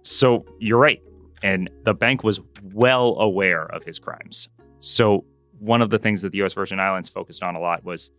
So 0.02 0.44
you're 0.58 0.78
right. 0.78 1.00
And 1.42 1.70
the 1.84 1.94
bank 1.94 2.22
was 2.22 2.40
well 2.74 3.16
aware 3.18 3.64
of 3.74 3.82
his 3.82 3.98
crimes. 3.98 4.46
So 4.80 5.24
one 5.58 5.80
of 5.80 5.88
the 5.88 5.98
things 5.98 6.20
that 6.20 6.32
the 6.32 6.42
US 6.42 6.52
Virgin 6.52 6.78
Islands 6.78 7.08
focused 7.08 7.42
on 7.42 7.54
a 7.54 7.60
lot 7.60 7.82
was 7.82 8.10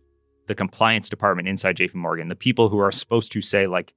the 0.48 0.54
compliance 0.54 1.08
department 1.08 1.46
inside 1.46 1.76
JP 1.76 1.94
Morgan, 1.94 2.28
the 2.28 2.34
people 2.34 2.68
who 2.68 2.78
are 2.78 2.90
supposed 2.90 3.30
to 3.32 3.42
say, 3.42 3.66
like, 3.66 3.94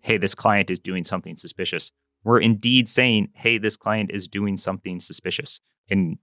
hey, 0.00 0.16
this 0.16 0.34
client 0.34 0.70
is 0.70 0.78
doing 0.78 1.04
something 1.04 1.36
suspicious, 1.36 1.90
were 2.24 2.40
indeed 2.40 2.88
saying, 2.88 3.28
hey, 3.34 3.58
this 3.58 3.76
client 3.76 4.10
is 4.12 4.28
doing 4.28 4.56
something 4.56 5.00
suspicious. 5.00 5.60
And 5.90 6.18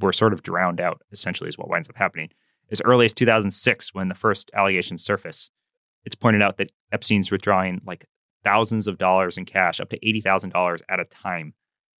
we're 0.00 0.12
sort 0.12 0.32
of 0.32 0.42
drowned 0.42 0.80
out, 0.80 1.02
essentially, 1.12 1.50
is 1.50 1.58
what 1.58 1.68
winds 1.68 1.88
up 1.88 1.96
happening. 1.96 2.30
As 2.70 2.80
early 2.84 3.04
as 3.04 3.12
2006, 3.12 3.92
when 3.92 4.08
the 4.08 4.14
first 4.14 4.50
allegations 4.54 5.04
surface, 5.04 5.50
it's 6.04 6.16
pointed 6.16 6.40
out 6.40 6.56
that 6.56 6.72
Epstein's 6.92 7.30
withdrawing 7.30 7.80
like 7.84 8.06
thousands 8.44 8.86
of 8.86 8.98
dollars 8.98 9.36
in 9.36 9.44
cash, 9.44 9.80
up 9.80 9.90
to 9.90 9.98
$80,000 10.00 10.80
at 10.88 11.00
a 11.00 11.04
time 11.04 11.54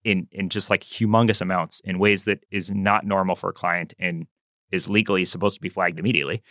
in 0.04 0.26
in 0.32 0.48
just 0.48 0.70
like 0.70 0.82
humongous 0.82 1.40
amounts 1.40 1.80
in 1.80 1.98
ways 1.98 2.24
that 2.24 2.44
is 2.50 2.70
not 2.72 3.06
normal 3.06 3.36
for 3.36 3.50
a 3.50 3.52
client 3.52 3.94
and 4.00 4.26
is 4.72 4.88
legally 4.88 5.24
supposed 5.24 5.54
to 5.54 5.60
be 5.60 5.68
flagged 5.68 5.98
immediately. 5.98 6.42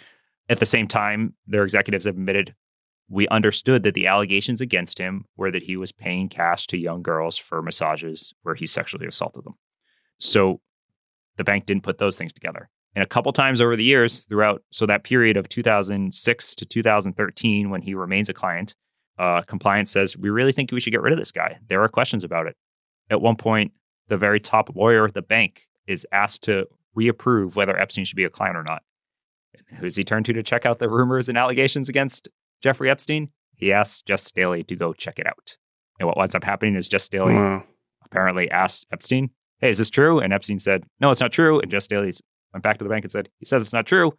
At 0.51 0.60
the 0.60 0.65
same 0.65 0.86
time, 0.86 1.34
their 1.48 1.63
executives 1.63 2.03
have 2.03 2.15
admitted 2.15 2.53
we 3.08 3.25
understood 3.29 3.84
that 3.84 3.93
the 3.93 4.08
allegations 4.08 4.60
against 4.60 4.98
him 4.98 5.24
were 5.38 5.50
that 5.50 5.63
he 5.63 5.77
was 5.77 5.93
paying 5.93 6.27
cash 6.27 6.67
to 6.67 6.77
young 6.77 7.01
girls 7.01 7.38
for 7.38 7.62
massages 7.62 8.34
where 8.43 8.55
he 8.55 8.67
sexually 8.67 9.08
assaulted 9.08 9.46
them. 9.46 9.53
So 10.20 10.60
the 11.38 11.46
bank 11.46 11.67
didn't 11.67 11.84
put 11.84 12.00
those 12.00 12.17
things 12.17 12.34
together. 12.34 12.70
And 12.96 13.03
a 13.03 13.08
couple 13.08 13.31
times 13.31 13.62
over 13.62 13.77
the 13.77 13.84
years 13.86 14.25
throughout, 14.25 14.62
so 14.72 14.86
that 14.86 15.05
period 15.05 15.38
of 15.38 15.48
2006 15.48 16.55
to 16.55 16.65
2013, 16.65 17.70
when 17.70 17.81
he 17.81 17.93
remains 17.93 18.27
a 18.27 18.34
client, 18.34 18.75
uh, 19.17 19.43
compliance 19.43 19.89
says, 19.89 20.17
we 20.17 20.29
really 20.29 20.51
think 20.51 20.74
we 20.74 20.81
should 20.81 20.91
get 20.91 21.01
rid 21.01 21.13
of 21.13 21.20
this 21.20 21.31
guy. 21.31 21.60
There 21.70 21.81
are 21.81 21.88
questions 21.88 22.25
about 22.25 22.48
it. 22.48 22.58
At 23.10 23.22
one 23.22 23.38
point, 23.38 23.72
the 24.10 24.17
very 24.17 24.41
top 24.41 24.75
lawyer 24.75 25.05
at 25.05 25.13
the 25.13 25.22
bank 25.22 25.67
is 25.88 26.05
asked 26.12 26.43
to 26.43 26.67
reapprove 26.93 27.55
whether 27.55 27.77
Epstein 27.77 28.03
should 28.03 28.17
be 28.17 28.25
a 28.25 28.29
client 28.29 28.58
or 28.58 28.63
not. 28.63 28.84
Who's 29.79 29.96
he 29.96 30.03
turned 30.03 30.25
to 30.25 30.34
to 30.34 30.43
check 30.43 30.65
out 30.65 30.79
the 30.79 30.89
rumors 30.89 31.29
and 31.29 31.38
allegations 31.38 31.89
against 31.89 32.27
Jeffrey 32.63 32.89
Epstein? 32.89 33.29
He 33.55 33.72
asks 33.72 34.01
Jess 34.01 34.24
Staley 34.24 34.63
to 34.65 34.75
go 34.75 34.93
check 34.93 35.20
it 35.20 35.27
out. 35.27 35.58
And 36.00 36.08
what 36.08 36.17
winds 36.17 36.36
up 36.36 36.43
happening 36.43 36.75
is 36.75 36.89
Jess 36.89 37.03
Staley 37.03 37.34
Wow. 37.36 37.63
apparently 38.05 38.50
asked 38.50 38.88
Epstein, 38.91 39.29
Hey, 39.60 39.70
is 39.70 39.77
this 39.77 39.89
true? 39.89 40.20
And 40.20 40.34
Epstein 40.34 40.60
said, 40.60 40.84
No, 41.00 41.12
it's 41.12 41.22
not 41.22 41.31
true. 41.31 41.60
And 41.60 41.70
Jess 41.70 41.86
Staley 41.86 42.12
went 42.53 42.63
back 42.63 42.77
to 42.79 42.84
the 42.84 42.89
bank 42.89 43.05
and 43.05 43.12
said, 43.12 43.29
He 43.38 43.46
says 43.46 43.62
it's 43.62 43.74
not 43.74 43.86
true. 43.86 44.13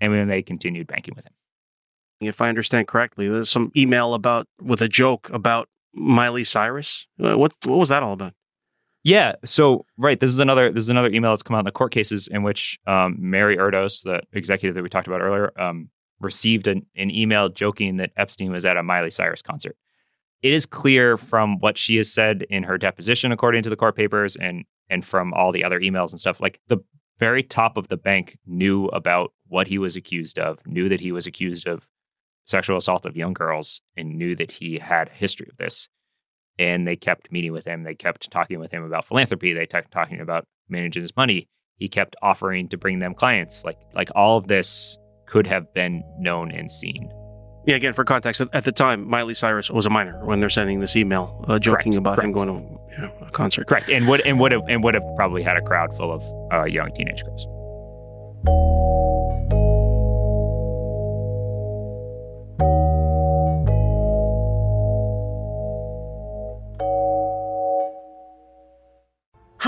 And 0.00 0.12
then 0.12 0.28
they 0.28 0.42
continued 0.42 0.86
banking 0.86 1.14
with 1.16 1.24
him. 1.26 1.32
If 2.20 2.40
I 2.40 2.48
understand 2.48 2.88
correctly, 2.88 3.28
there's 3.28 3.50
some 3.50 3.70
email 3.76 4.14
about 4.14 4.46
with 4.60 4.82
a 4.82 4.88
joke 4.88 5.30
about 5.32 5.68
Miley 5.94 6.44
Cyrus. 6.44 7.06
Uh, 7.22 7.38
What 7.38 7.52
what 7.64 7.78
was 7.78 7.88
that 7.88 8.02
all 8.02 8.12
about? 8.12 8.34
Yeah. 9.08 9.36
So 9.42 9.86
right, 9.96 10.20
this 10.20 10.28
is 10.28 10.38
another 10.38 10.70
this 10.70 10.82
is 10.84 10.90
another 10.90 11.08
email 11.08 11.30
that's 11.30 11.42
come 11.42 11.56
out 11.56 11.60
in 11.60 11.64
the 11.64 11.72
court 11.72 11.92
cases 11.92 12.28
in 12.28 12.42
which 12.42 12.78
um, 12.86 13.16
Mary 13.18 13.56
Erdoes, 13.56 14.02
the 14.02 14.20
executive 14.34 14.74
that 14.74 14.82
we 14.82 14.90
talked 14.90 15.06
about 15.06 15.22
earlier, 15.22 15.50
um, 15.58 15.88
received 16.20 16.66
an, 16.66 16.84
an 16.94 17.10
email 17.10 17.48
joking 17.48 17.96
that 17.96 18.10
Epstein 18.18 18.52
was 18.52 18.66
at 18.66 18.76
a 18.76 18.82
Miley 18.82 19.08
Cyrus 19.08 19.40
concert. 19.40 19.78
It 20.42 20.52
is 20.52 20.66
clear 20.66 21.16
from 21.16 21.58
what 21.60 21.78
she 21.78 21.96
has 21.96 22.12
said 22.12 22.44
in 22.50 22.64
her 22.64 22.76
deposition, 22.76 23.32
according 23.32 23.62
to 23.62 23.70
the 23.70 23.76
court 23.76 23.96
papers, 23.96 24.36
and 24.36 24.66
and 24.90 25.06
from 25.06 25.32
all 25.32 25.52
the 25.52 25.64
other 25.64 25.80
emails 25.80 26.10
and 26.10 26.20
stuff, 26.20 26.38
like 26.38 26.60
the 26.68 26.76
very 27.18 27.42
top 27.42 27.78
of 27.78 27.88
the 27.88 27.96
bank 27.96 28.38
knew 28.46 28.88
about 28.88 29.32
what 29.46 29.68
he 29.68 29.78
was 29.78 29.96
accused 29.96 30.38
of, 30.38 30.58
knew 30.66 30.90
that 30.90 31.00
he 31.00 31.12
was 31.12 31.26
accused 31.26 31.66
of 31.66 31.88
sexual 32.44 32.76
assault 32.76 33.06
of 33.06 33.16
young 33.16 33.32
girls, 33.32 33.80
and 33.96 34.18
knew 34.18 34.36
that 34.36 34.52
he 34.52 34.78
had 34.78 35.08
a 35.08 35.12
history 35.12 35.48
of 35.50 35.56
this 35.56 35.88
and 36.58 36.86
they 36.86 36.96
kept 36.96 37.30
meeting 37.30 37.52
with 37.52 37.64
him. 37.64 37.84
They 37.84 37.94
kept 37.94 38.30
talking 38.30 38.58
with 38.58 38.70
him 38.70 38.82
about 38.82 39.04
philanthropy. 39.04 39.52
They 39.52 39.66
kept 39.66 39.90
talking 39.90 40.20
about 40.20 40.44
managing 40.68 41.02
his 41.02 41.16
money. 41.16 41.48
He 41.76 41.88
kept 41.88 42.16
offering 42.22 42.68
to 42.70 42.76
bring 42.76 42.98
them 42.98 43.14
clients. 43.14 43.64
Like 43.64 43.78
like 43.94 44.10
all 44.14 44.36
of 44.36 44.48
this 44.48 44.98
could 45.26 45.46
have 45.46 45.72
been 45.74 46.02
known 46.18 46.50
and 46.50 46.70
seen. 46.70 47.10
Yeah, 47.66 47.76
again, 47.76 47.92
for 47.92 48.02
context, 48.02 48.40
at, 48.54 48.64
the 48.64 48.72
time, 48.72 49.06
Miley 49.06 49.34
Cyrus 49.34 49.70
was 49.70 49.84
a 49.84 49.90
minor 49.90 50.24
when 50.24 50.40
they're 50.40 50.48
sending 50.48 50.80
this 50.80 50.96
email 50.96 51.44
uh, 51.48 51.58
joking 51.58 51.92
Correct, 51.92 51.98
about 51.98 52.24
him 52.24 52.32
going 52.32 52.48
to 52.48 52.54
you 52.94 53.02
know, 53.02 53.12
a 53.20 53.30
concert. 53.30 53.66
Correct, 53.66 53.90
and 53.90 54.08
would 54.08 54.22
and 54.22 54.40
would 54.40 54.52
have 54.52 54.62
and 54.68 54.82
would 54.82 54.94
have 54.94 55.04
probably 55.16 55.42
had 55.42 55.58
a 55.58 55.62
crowd 55.62 55.94
full 55.94 56.10
of 56.10 56.22
uh, 56.52 56.64
young 56.64 56.90
teenage 56.94 57.22
girls. 57.22 57.46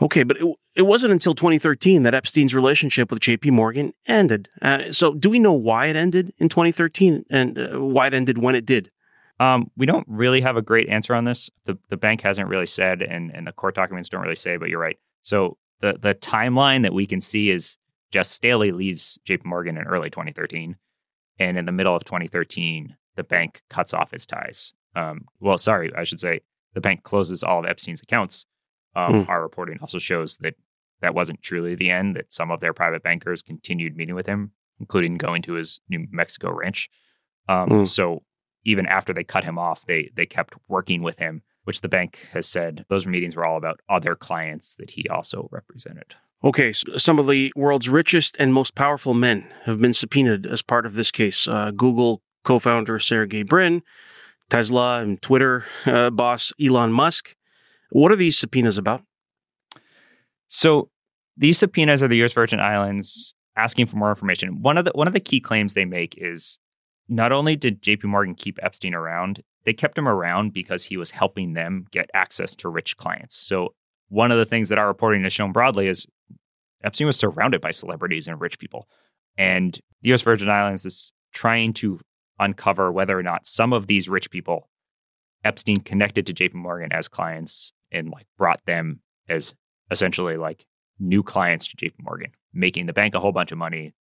Okay, 0.00 0.24
but 0.24 0.36
it, 0.36 0.56
it 0.74 0.82
wasn't 0.82 1.12
until 1.12 1.34
2013 1.34 2.02
that 2.02 2.14
Epstein's 2.14 2.54
relationship 2.54 3.10
with 3.10 3.20
JP 3.20 3.52
Morgan 3.52 3.92
ended. 4.06 4.48
Uh, 4.60 4.92
so, 4.92 5.14
do 5.14 5.30
we 5.30 5.38
know 5.38 5.54
why 5.54 5.86
it 5.86 5.96
ended 5.96 6.34
in 6.38 6.48
2013 6.48 7.24
and 7.30 7.58
uh, 7.58 7.80
why 7.80 8.06
it 8.06 8.14
ended 8.14 8.38
when 8.38 8.54
it 8.54 8.66
did? 8.66 8.90
Um, 9.40 9.70
we 9.76 9.86
don't 9.86 10.06
really 10.08 10.40
have 10.40 10.56
a 10.56 10.62
great 10.62 10.88
answer 10.88 11.14
on 11.14 11.24
this. 11.24 11.50
The 11.64 11.78
the 11.88 11.96
bank 11.96 12.22
hasn't 12.22 12.48
really 12.48 12.66
said, 12.66 13.02
and, 13.02 13.30
and 13.34 13.46
the 13.46 13.52
court 13.52 13.74
documents 13.74 14.08
don't 14.08 14.22
really 14.22 14.36
say. 14.36 14.56
But 14.56 14.68
you're 14.68 14.80
right. 14.80 14.98
So 15.22 15.56
the 15.80 15.98
the 16.00 16.14
timeline 16.14 16.82
that 16.82 16.94
we 16.94 17.06
can 17.06 17.20
see 17.20 17.50
is 17.50 17.76
Jess 18.10 18.30
Staley 18.30 18.72
leaves 18.72 19.18
J.P. 19.24 19.48
Morgan 19.48 19.76
in 19.76 19.84
early 19.84 20.10
2013, 20.10 20.76
and 21.38 21.58
in 21.58 21.64
the 21.64 21.72
middle 21.72 21.96
of 21.96 22.04
2013, 22.04 22.96
the 23.16 23.24
bank 23.24 23.62
cuts 23.68 23.92
off 23.94 24.12
his 24.12 24.26
ties. 24.26 24.72
Um, 24.94 25.26
well, 25.40 25.58
sorry, 25.58 25.90
I 25.96 26.04
should 26.04 26.20
say 26.20 26.40
the 26.74 26.80
bank 26.80 27.02
closes 27.02 27.42
all 27.42 27.58
of 27.60 27.66
Epstein's 27.66 28.02
accounts. 28.02 28.46
Um, 28.96 29.26
Our 29.28 29.42
reporting 29.42 29.78
also 29.80 29.98
shows 29.98 30.38
that 30.38 30.54
that 31.02 31.14
wasn't 31.14 31.42
truly 31.42 31.74
the 31.74 31.90
end. 31.90 32.16
That 32.16 32.32
some 32.32 32.50
of 32.50 32.60
their 32.60 32.72
private 32.72 33.02
bankers 33.02 33.42
continued 33.42 33.96
meeting 33.96 34.14
with 34.14 34.26
him, 34.26 34.52
including 34.80 35.18
going 35.18 35.42
to 35.42 35.52
his 35.54 35.80
New 35.88 36.06
Mexico 36.10 36.50
ranch. 36.50 36.88
Um, 37.48 37.68
Mm. 37.68 37.88
So 37.88 38.22
even 38.64 38.86
after 38.86 39.12
they 39.12 39.22
cut 39.24 39.44
him 39.44 39.58
off, 39.58 39.84
they 39.86 40.10
they 40.16 40.26
kept 40.26 40.54
working 40.68 41.02
with 41.02 41.18
him. 41.18 41.42
which 41.64 41.80
the 41.80 41.88
bank 41.88 42.28
has 42.32 42.46
said 42.46 42.84
those 42.88 43.06
meetings 43.06 43.34
were 43.34 43.44
all 43.44 43.56
about 43.56 43.80
other 43.88 44.14
clients 44.14 44.76
that 44.76 44.90
he 44.90 45.08
also 45.08 45.48
represented. 45.50 46.14
Okay, 46.44 46.72
so 46.72 46.96
some 46.96 47.18
of 47.18 47.26
the 47.26 47.52
world's 47.56 47.88
richest 47.88 48.36
and 48.38 48.54
most 48.54 48.76
powerful 48.76 49.14
men 49.14 49.44
have 49.64 49.80
been 49.80 49.92
subpoenaed 49.92 50.46
as 50.46 50.62
part 50.62 50.86
of 50.86 50.94
this 50.94 51.10
case. 51.10 51.48
Uh, 51.48 51.72
Google 51.72 52.22
co 52.44 52.58
founder 52.60 53.00
Sergey 53.00 53.42
Brin, 53.42 53.82
Tesla 54.48 55.00
and 55.02 55.20
Twitter 55.22 55.64
uh, 55.86 56.10
boss 56.10 56.52
Elon 56.64 56.92
Musk. 56.92 57.34
What 57.96 58.12
are 58.12 58.16
these 58.16 58.36
subpoenas 58.36 58.76
about? 58.76 59.02
So, 60.48 60.90
these 61.38 61.56
subpoenas 61.56 62.02
are 62.02 62.08
the 62.08 62.18
U.S. 62.18 62.34
Virgin 62.34 62.60
Islands 62.60 63.32
asking 63.56 63.86
for 63.86 63.96
more 63.96 64.10
information. 64.10 64.60
One 64.60 64.76
of 64.76 64.84
the 64.84 64.90
one 64.94 65.06
of 65.06 65.14
the 65.14 65.20
key 65.20 65.40
claims 65.40 65.72
they 65.72 65.86
make 65.86 66.14
is 66.18 66.58
not 67.08 67.32
only 67.32 67.56
did 67.56 67.80
J.P. 67.80 68.08
Morgan 68.08 68.34
keep 68.34 68.58
Epstein 68.62 68.94
around, 68.94 69.42
they 69.64 69.72
kept 69.72 69.96
him 69.96 70.06
around 70.06 70.52
because 70.52 70.84
he 70.84 70.98
was 70.98 71.10
helping 71.10 71.54
them 71.54 71.86
get 71.90 72.10
access 72.12 72.54
to 72.56 72.68
rich 72.68 72.98
clients. 72.98 73.34
So 73.34 73.74
one 74.10 74.30
of 74.30 74.36
the 74.36 74.44
things 74.44 74.68
that 74.68 74.76
our 74.76 74.88
reporting 74.88 75.22
has 75.22 75.32
shown 75.32 75.52
broadly 75.52 75.86
is 75.86 76.06
Epstein 76.84 77.06
was 77.06 77.16
surrounded 77.16 77.62
by 77.62 77.70
celebrities 77.70 78.28
and 78.28 78.38
rich 78.38 78.58
people. 78.58 78.88
And 79.38 79.80
the 80.02 80.12
US 80.12 80.20
Virgin 80.20 80.50
Islands 80.50 80.84
is 80.84 81.14
trying 81.32 81.72
to 81.74 81.98
uncover 82.38 82.92
whether 82.92 83.18
or 83.18 83.22
not 83.22 83.46
some 83.46 83.72
of 83.72 83.86
these 83.86 84.06
rich 84.06 84.30
people 84.30 84.68
Epstein 85.46 85.80
connected 85.80 86.26
to 86.26 86.34
JP 86.34 86.54
Morgan 86.54 86.92
as 86.92 87.08
clients 87.08 87.72
and 87.92 88.10
like 88.10 88.26
brought 88.36 88.60
them 88.66 89.00
as 89.28 89.54
essentially 89.90 90.36
like 90.36 90.64
new 90.98 91.22
clients 91.22 91.68
to 91.68 91.76
JP 91.76 91.94
Morgan, 92.00 92.30
making 92.52 92.86
the 92.86 92.92
bank 92.92 93.14
a 93.14 93.20
whole 93.20 93.32
bunch 93.32 93.52
of 93.52 93.58
money 93.58 93.94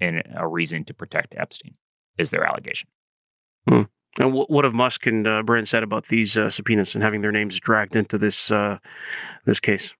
and 0.00 0.22
a 0.36 0.46
reason 0.46 0.84
to 0.84 0.94
protect 0.94 1.34
Epstein 1.36 1.74
is 2.18 2.30
their 2.30 2.44
allegation. 2.44 2.88
Hmm. 3.68 3.82
And 4.18 4.34
what 4.34 4.64
have 4.64 4.74
Musk 4.74 5.06
and 5.06 5.26
uh, 5.26 5.42
Brin 5.42 5.64
said 5.64 5.82
about 5.82 6.08
these 6.08 6.36
uh, 6.36 6.50
subpoenas 6.50 6.94
and 6.94 7.02
having 7.02 7.22
their 7.22 7.32
names 7.32 7.58
dragged 7.58 7.96
into 7.96 8.18
this 8.18 8.50
uh, 8.50 8.76
this 9.46 9.58
case? 9.58 9.92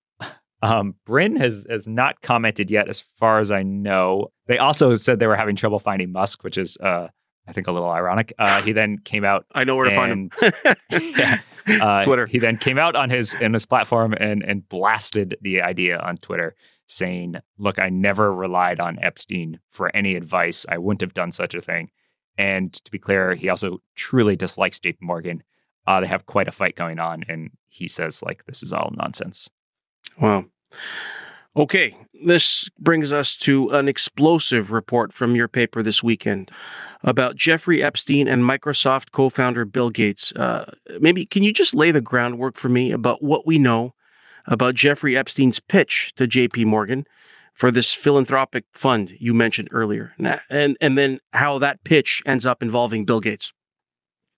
Um, 0.61 0.95
Brin 1.07 1.37
has 1.37 1.67
has 1.69 1.89
not 1.89 2.21
commented 2.21 2.71
yet, 2.71 2.89
as 2.89 3.01
far 3.19 3.41
as 3.41 3.51
I 3.51 3.63
know. 3.63 4.29
They 4.47 4.59
also 4.59 4.95
said 4.97 5.19
they 5.19 5.27
were 5.27 5.37
having 5.37 5.57
trouble 5.57 5.79
finding 5.79 6.13
Musk, 6.13 6.45
which 6.45 6.59
is, 6.59 6.77
uh, 6.79 7.09
I 7.47 7.53
think, 7.53 7.67
a 7.67 7.73
little 7.73 7.91
ironic. 7.91 8.33
Uh, 8.39 8.63
he 8.63 8.73
then 8.73 8.99
came 8.99 9.25
out. 9.25 9.47
I 9.55 9.65
know 9.65 9.77
where 9.77 9.89
to 9.89 9.97
find 9.97 10.13
him. 10.13 10.31
yeah, 10.91 11.41
uh, 11.81 12.05
Twitter. 12.05 12.27
He 12.27 12.39
then 12.39 12.57
came 12.57 12.79
out 12.79 12.95
on 12.97 13.11
his 13.11 13.35
in 13.35 13.53
his 13.53 13.67
platform 13.67 14.13
and 14.15 14.43
and 14.43 14.69
blasted 14.69 15.37
the 15.41 15.63
idea 15.63 15.99
on 15.99 16.19
Twitter, 16.19 16.55
saying, 16.87 17.37
"Look, 17.59 17.79
I 17.79 17.89
never 17.89 18.33
relied 18.33 18.81
on 18.81 18.99
Epstein 19.03 19.59
for 19.71 19.95
any 19.95 20.15
advice. 20.15 20.65
I 20.69 20.79
wouldn't 20.79 21.01
have 21.01 21.15
done 21.15 21.33
such 21.33 21.55
a 21.55 21.61
thing." 21.61 21.91
And 22.39 22.73
to 22.73 22.91
be 22.91 22.99
clear, 22.99 23.35
he 23.35 23.49
also 23.49 23.83
truly 23.95 24.37
dislikes 24.37 24.81
JP 24.81 24.99
Morgan. 25.03 25.43
Uh, 25.87 26.01
they 26.01 26.07
have 26.07 26.27
quite 26.27 26.49
a 26.49 26.53
fight 26.53 26.77
going 26.77 27.01
on, 27.01 27.25
and 27.29 27.51
he 27.69 27.89
says 27.89 28.23
like 28.23 28.45
this 28.47 28.63
is 28.63 28.73
all 28.73 28.93
nonsense. 28.97 29.51
Wow. 30.21 30.45
Okay, 31.55 31.95
this 32.25 32.67
brings 32.79 33.13
us 33.13 33.37
to 33.37 33.69
an 33.71 33.87
explosive 33.87 34.71
report 34.71 35.13
from 35.13 35.37
your 35.37 35.49
paper 35.49 35.83
this 35.83 36.03
weekend 36.03 36.51
about 37.03 37.37
Jeffrey 37.37 37.83
Epstein 37.83 38.27
and 38.27 38.43
Microsoft 38.43 39.13
co 39.13 39.29
founder 39.29 39.67
Bill 39.67 39.91
Gates. 39.91 40.33
Uh, 40.33 40.73
maybe 40.99 41.27
can 41.27 41.43
you 41.43 41.53
just 41.53 41.75
lay 41.75 41.91
the 41.91 42.01
groundwork 42.01 42.57
for 42.57 42.71
me 42.71 42.91
about 42.91 43.23
what 43.23 43.47
we 43.47 43.59
know 43.59 43.95
about 44.47 44.75
Jeffrey 44.75 45.15
Epstein's 45.15 45.61
pitch 45.61 46.15
to 46.17 46.27
JP 46.27 46.65
Morgan 46.65 47.07
for 47.53 47.71
this 47.71 47.93
philanthropic 47.93 48.65
fund 48.73 49.15
you 49.21 49.35
mentioned 49.35 49.69
earlier, 49.73 50.15
and, 50.49 50.79
and 50.81 50.97
then 50.97 51.21
how 51.35 51.59
that 51.59 51.85
pitch 51.85 52.23
ends 52.25 52.47
up 52.47 52.63
involving 52.63 53.05
Bill 53.05 53.21
Gates? 53.21 53.53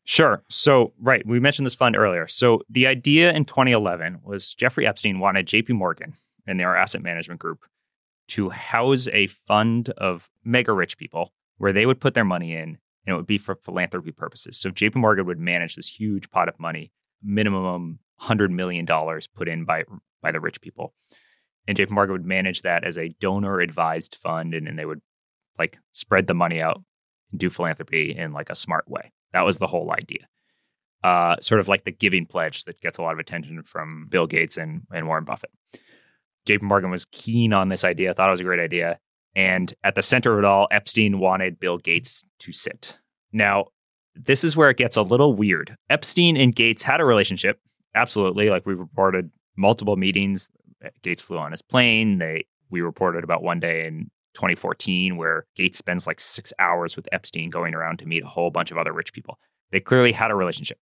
Sure. 0.05 0.43
So, 0.51 0.93
right, 1.01 1.25
we 1.25 1.39
mentioned 1.39 1.65
this 1.65 1.77
fund 1.77 1.97
earlier. 1.97 2.27
So, 2.27 2.63
the 2.69 2.89
idea 2.89 3.33
in 3.33 3.45
2011 3.45 4.19
was 4.25 4.53
Jeffrey 4.53 4.85
Epstein 4.85 5.21
wanted 5.21 5.47
JP 5.47 5.71
Morgan 5.71 6.15
and 6.47 6.59
their 6.59 6.77
asset 6.77 7.03
management 7.03 7.41
group 7.41 7.65
to 8.29 8.51
house 8.51 9.09
a 9.13 9.27
fund 9.27 9.91
of 9.91 10.31
mega 10.45 10.73
rich 10.73 10.97
people 10.97 11.33
where 11.59 11.73
they 11.73 11.87
would 11.87 12.01
put 12.01 12.15
their 12.15 12.25
money 12.25 12.55
in 12.55 12.79
and 13.07 13.13
it 13.13 13.17
would 13.17 13.27
be 13.27 13.39
for 13.39 13.55
philanthropy 13.55 14.13
purposes. 14.13 14.57
So, 14.57 14.71
JP 14.71 14.97
Morgan 14.97 15.27
would 15.27 15.39
manage 15.39 15.77
this 15.77 15.89
huge 15.89 16.31
pot 16.31 16.49
of 16.49 16.59
money, 16.59 16.91
minimum 17.23 17.99
$100 18.21 18.51
million 18.51 18.87
put 19.35 19.49
in 19.49 19.65
by, 19.65 19.85
by 20.23 20.33
the 20.33 20.41
rich 20.41 20.61
people. 20.61 20.95
And 21.67 21.77
JP 21.77 21.91
Morgan 21.91 22.13
would 22.13 22.27
manage 22.27 22.63
that 22.63 22.85
as 22.85 22.97
a 22.97 23.15
donor 23.21 23.61
advised 23.61 24.17
fund 24.23 24.55
and, 24.55 24.69
and 24.69 24.79
they 24.79 24.85
would 24.85 25.01
like 25.59 25.79
spread 25.93 26.27
the 26.27 26.35
money 26.35 26.61
out 26.61 26.83
and 27.31 27.41
do 27.41 27.51
philanthropy 27.51 28.15
in 28.17 28.33
like 28.33 28.51
a 28.51 28.55
smart 28.55 28.89
way. 28.89 29.13
That 29.33 29.45
was 29.45 29.59
the 29.59 29.67
whole 29.67 29.93
idea. 29.93 30.27
Uh, 31.03 31.37
sort 31.41 31.61
of 31.61 31.69
like 31.69 31.85
the 31.85 31.91
giving 31.91 32.25
pledge 32.25 32.65
that 32.65 32.81
gets 32.81 32.97
a 32.97 33.03
lot 33.03 33.13
of 33.13 33.19
attention 33.19 33.63
from 33.63 34.07
Bill 34.09 34.27
Gates 34.27 34.57
and, 34.57 34.83
and 34.93 35.07
Warren 35.07 35.25
Buffett. 35.25 35.51
JP 36.47 36.63
Morgan 36.63 36.91
was 36.91 37.07
keen 37.13 37.53
on 37.53 37.69
this 37.69 37.85
idea, 37.85 38.15
thought 38.15 38.29
it 38.29 38.33
was 38.33 38.41
a 38.41 38.45
great 38.45 38.61
idea. 38.61 38.99
And 39.37 39.75
at 39.83 39.95
the 39.95 40.03
center 40.03 40.33
of 40.33 40.39
it 40.39 40.45
all, 40.45 40.69
Epstein 40.71 41.19
wanted 41.19 41.59
Bill 41.59 41.79
Gates 41.79 42.25
to 42.41 42.53
sit. 42.53 42.97
Now, 43.33 43.67
this 44.15 44.45
is 44.45 44.57
where 44.57 44.71
it 44.71 44.77
gets 44.77 44.97
a 44.97 45.03
little 45.03 45.35
weird. 45.35 45.77
Epstein 45.91 46.37
and 46.37 46.55
Gates 46.55 46.83
had 46.83 47.01
a 47.01 47.05
relationship, 47.05 47.59
absolutely. 47.95 48.49
Like 48.49 48.65
we 48.65 48.75
reported 48.75 49.31
multiple 49.57 49.97
meetings. 49.97 50.49
Gates 51.03 51.23
flew 51.23 51.39
on 51.39 51.51
his 51.51 51.63
plane. 51.63 52.19
They 52.19 52.47
we 52.71 52.81
reported 52.81 53.25
about 53.25 53.43
one 53.43 53.61
day 53.61 53.87
in 53.87 54.11
2014 54.35 55.17
where 55.17 55.47
Gates 55.57 55.79
spends 55.79 56.07
like 56.07 56.21
six 56.21 56.53
hours 56.59 56.97
with 56.97 57.09
Epstein 57.13 57.51
going 57.51 57.75
around 57.75 57.99
to 58.01 58.07
meet 58.07 58.25
a 58.25 58.29
whole 58.29 58.51
bunch 58.51 58.71
of 58.71 58.79
other 58.79 58.93
rich 58.93 59.13
people. 59.13 59.39
They 59.71 59.81
clearly 59.81 60.13
had 60.13 60.31
a 60.31 60.35
relationship. 60.35 60.79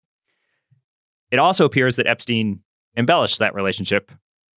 It 1.31 1.39
also 1.39 1.65
appears 1.65 1.95
that 1.95 2.07
Epstein 2.07 2.59
embellished 2.97 3.39
that 3.39 3.55
relationship 3.55 4.11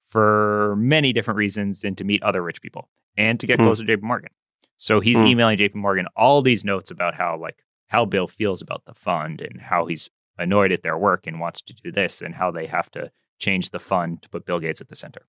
for 0.06 0.74
many 0.78 1.12
different 1.12 1.36
reasons 1.38 1.84
and 1.84 1.98
to 1.98 2.04
meet 2.04 2.22
other 2.22 2.42
rich 2.42 2.62
people 2.62 2.88
and 3.16 3.38
to 3.40 3.46
get 3.46 3.58
closer 3.58 3.84
to 3.84 3.96
JP 3.96 4.02
Morgan. 4.02 4.30
So 4.78 5.00
he's 5.00 5.16
Hmm. 5.18 5.26
emailing 5.26 5.58
JP 5.58 5.74
Morgan 5.76 6.06
all 6.16 6.42
these 6.42 6.64
notes 6.64 6.90
about 6.90 7.14
how 7.14 7.36
like 7.36 7.64
how 7.88 8.04
Bill 8.04 8.26
feels 8.28 8.60
about 8.62 8.84
the 8.84 8.94
fund 8.94 9.40
and 9.40 9.60
how 9.60 9.86
he's 9.86 10.10
annoyed 10.38 10.72
at 10.72 10.82
their 10.82 10.98
work 10.98 11.26
and 11.26 11.40
wants 11.40 11.60
to 11.62 11.72
do 11.72 11.90
this 11.92 12.20
and 12.20 12.34
how 12.34 12.50
they 12.50 12.66
have 12.66 12.90
to 12.90 13.10
change 13.38 13.70
the 13.70 13.78
fund 13.78 14.22
to 14.22 14.28
put 14.28 14.44
Bill 14.44 14.58
Gates 14.60 14.80
at 14.80 14.88
the 14.88 14.96
center. 14.96 15.26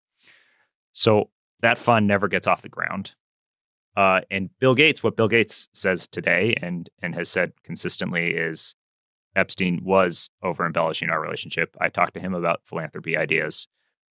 So 0.94 1.30
that 1.62 1.78
fund 1.78 2.08
never 2.08 2.28
gets 2.28 2.48
off 2.48 2.62
the 2.62 2.70
ground. 2.70 3.14
Uh, 3.96 4.22
and 4.30 4.50
Bill 4.60 4.76
Gates, 4.76 5.02
what 5.02 5.16
Bill 5.18 5.28
Gates 5.28 5.70
says 5.74 6.08
today 6.08 6.56
and 6.62 6.90
and 7.02 7.16
has 7.16 7.30
said 7.30 7.54
consistently 7.64 8.32
is 8.32 8.76
Epstein 9.36 9.82
was 9.84 10.30
over 10.44 10.66
embellishing 10.66 11.10
our 11.10 11.22
relationship. 11.22 11.76
I 11.80 11.90
talked 11.90 12.14
to 12.16 12.20
him 12.20 12.34
about 12.34 12.62
philanthropy 12.66 13.16
ideas. 13.18 13.68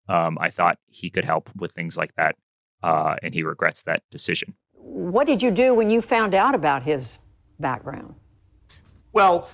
Um, 0.09 0.37
I 0.41 0.51
thought 0.51 0.79
he 0.89 1.11
could 1.11 1.25
help 1.25 1.51
with 1.57 1.73
things 1.73 1.97
like 1.97 2.15
that, 2.17 2.37
uh, 2.83 3.17
and 3.23 3.35
he 3.35 3.43
regrets 3.43 3.83
that 3.83 4.03
decision. 4.11 4.55
What 4.73 5.27
did 5.27 5.43
you 5.43 5.51
do 5.51 5.75
when 5.75 5.91
you 5.91 6.03
found 6.03 6.35
out 6.35 6.55
about 6.55 6.83
his 6.83 7.19
background? 7.59 8.15
Well, 9.13 9.49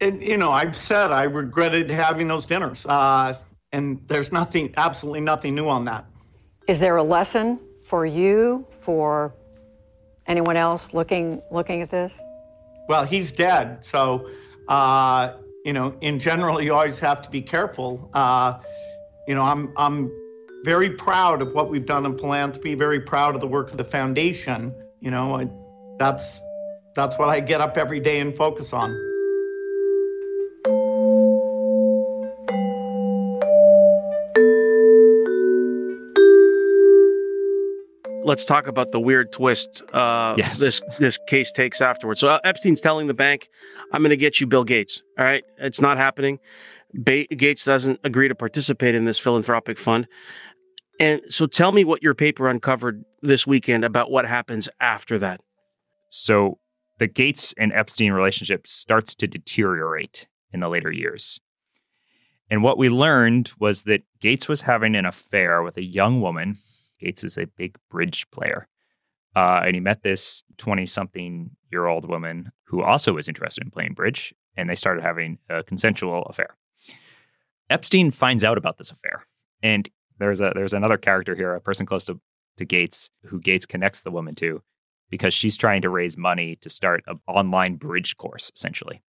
and, 0.00 0.22
you 0.22 0.36
know, 0.36 0.50
I've 0.50 0.74
said 0.74 1.12
I 1.12 1.22
regretted 1.22 1.90
having 1.90 2.26
those 2.26 2.46
dinners, 2.46 2.84
uh, 2.88 3.34
and 3.72 4.00
there's 4.08 4.32
nothing, 4.32 4.74
absolutely 4.76 5.20
nothing 5.20 5.54
new 5.54 5.68
on 5.68 5.84
that. 5.84 6.04
Is 6.66 6.80
there 6.80 6.96
a 6.96 7.02
lesson 7.02 7.60
for 7.84 8.04
you, 8.04 8.66
for 8.80 9.34
anyone 10.26 10.56
else 10.56 10.92
looking 10.92 11.40
looking 11.52 11.82
at 11.82 11.90
this? 11.90 12.20
Well, 12.88 13.04
he's 13.04 13.30
dead, 13.30 13.84
so 13.84 14.28
uh, 14.68 15.34
you 15.64 15.72
know, 15.72 15.96
in 16.00 16.18
general, 16.18 16.60
you 16.60 16.74
always 16.74 17.00
have 17.00 17.22
to 17.22 17.30
be 17.30 17.42
careful. 17.42 18.10
Uh, 18.12 18.60
you 19.26 19.34
know, 19.34 19.42
I'm 19.42 19.72
I'm 19.76 20.10
very 20.64 20.90
proud 20.90 21.42
of 21.42 21.52
what 21.52 21.68
we've 21.68 21.86
done 21.86 22.06
in 22.06 22.16
philanthropy. 22.16 22.74
Very 22.74 23.00
proud 23.00 23.34
of 23.34 23.40
the 23.40 23.46
work 23.48 23.70
of 23.70 23.76
the 23.76 23.84
foundation. 23.84 24.74
You 25.00 25.10
know, 25.10 25.36
I, 25.36 25.48
that's 25.98 26.40
that's 26.94 27.18
what 27.18 27.28
I 27.28 27.40
get 27.40 27.60
up 27.60 27.76
every 27.76 28.00
day 28.00 28.20
and 28.20 28.34
focus 28.34 28.72
on. 28.72 28.90
let's 38.26 38.44
talk 38.44 38.66
about 38.66 38.90
the 38.90 39.00
weird 39.00 39.32
twist 39.32 39.82
uh, 39.94 40.34
Yes. 40.36 40.58
this 40.58 40.82
this 40.98 41.18
case 41.28 41.52
takes 41.52 41.80
afterwards. 41.80 42.20
So 42.20 42.28
uh, 42.28 42.40
Epstein's 42.44 42.80
telling 42.80 43.06
the 43.06 43.14
bank, 43.14 43.48
"I'm 43.92 44.02
going 44.02 44.10
to 44.10 44.16
get 44.16 44.40
you 44.40 44.46
Bill 44.46 44.64
Gates." 44.64 45.02
All 45.18 45.24
right, 45.24 45.44
it's 45.58 45.80
not 45.80 45.96
happening. 45.96 46.38
Ba- 46.94 47.26
Gates 47.26 47.64
doesn't 47.64 48.00
agree 48.04 48.28
to 48.28 48.34
participate 48.34 48.94
in 48.94 49.04
this 49.04 49.18
philanthropic 49.18 49.78
fund. 49.78 50.06
And 50.98 51.20
so, 51.28 51.46
tell 51.46 51.72
me 51.72 51.84
what 51.84 52.02
your 52.02 52.14
paper 52.14 52.48
uncovered 52.48 53.04
this 53.20 53.46
weekend 53.46 53.84
about 53.84 54.10
what 54.10 54.24
happens 54.26 54.68
after 54.80 55.18
that. 55.18 55.40
So 56.08 56.58
the 56.98 57.06
Gates 57.06 57.54
and 57.58 57.72
Epstein 57.72 58.12
relationship 58.12 58.66
starts 58.66 59.14
to 59.16 59.26
deteriorate 59.26 60.28
in 60.52 60.60
the 60.60 60.68
later 60.68 60.90
years. 60.90 61.40
And 62.50 62.62
what 62.62 62.78
we 62.78 62.88
learned 62.88 63.52
was 63.58 63.82
that 63.82 64.02
Gates 64.20 64.48
was 64.48 64.62
having 64.62 64.94
an 64.94 65.04
affair 65.04 65.62
with 65.62 65.76
a 65.76 65.84
young 65.84 66.20
woman. 66.20 66.54
Gates 67.00 67.24
is 67.24 67.36
a 67.36 67.46
big 67.46 67.76
bridge 67.90 68.26
player. 68.30 68.68
Uh, 69.34 69.60
and 69.64 69.74
he 69.74 69.80
met 69.80 70.02
this 70.02 70.44
20 70.56 70.86
something 70.86 71.50
year 71.70 71.86
old 71.86 72.08
woman 72.08 72.52
who 72.64 72.82
also 72.82 73.12
was 73.12 73.28
interested 73.28 73.64
in 73.64 73.70
playing 73.70 73.92
bridge. 73.94 74.32
And 74.56 74.70
they 74.70 74.74
started 74.74 75.02
having 75.02 75.38
a 75.50 75.62
consensual 75.62 76.22
affair. 76.22 76.56
Epstein 77.70 78.10
finds 78.10 78.44
out 78.44 78.58
about 78.58 78.78
this 78.78 78.90
affair, 78.90 79.26
and 79.62 79.88
there's 80.18 80.40
a 80.40 80.52
there's 80.54 80.72
another 80.72 80.96
character 80.96 81.34
here, 81.34 81.54
a 81.54 81.60
person 81.60 81.86
close 81.86 82.04
to 82.06 82.20
to 82.58 82.64
Gates, 82.64 83.10
who 83.24 83.40
Gates 83.40 83.66
connects 83.66 84.00
the 84.00 84.10
woman 84.10 84.34
to, 84.36 84.62
because 85.10 85.34
she's 85.34 85.56
trying 85.56 85.82
to 85.82 85.90
raise 85.90 86.16
money 86.16 86.56
to 86.56 86.70
start 86.70 87.04
an 87.06 87.20
online 87.26 87.76
bridge 87.76 88.16
course, 88.16 88.50
essentially. 88.54 89.02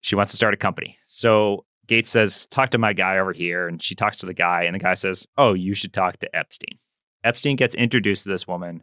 She 0.00 0.16
wants 0.16 0.32
to 0.32 0.36
start 0.36 0.54
a 0.54 0.58
company. 0.58 0.98
So 1.06 1.64
Gates 1.86 2.10
says, 2.10 2.46
Talk 2.46 2.70
to 2.70 2.78
my 2.78 2.92
guy 2.92 3.18
over 3.18 3.32
here. 3.32 3.68
And 3.68 3.82
she 3.82 3.94
talks 3.94 4.18
to 4.18 4.26
the 4.26 4.34
guy, 4.34 4.64
and 4.64 4.74
the 4.74 4.78
guy 4.78 4.94
says, 4.94 5.26
Oh, 5.36 5.54
you 5.54 5.74
should 5.74 5.92
talk 5.92 6.18
to 6.20 6.36
Epstein. 6.36 6.78
Epstein 7.22 7.56
gets 7.56 7.74
introduced 7.74 8.24
to 8.24 8.28
this 8.28 8.46
woman 8.46 8.82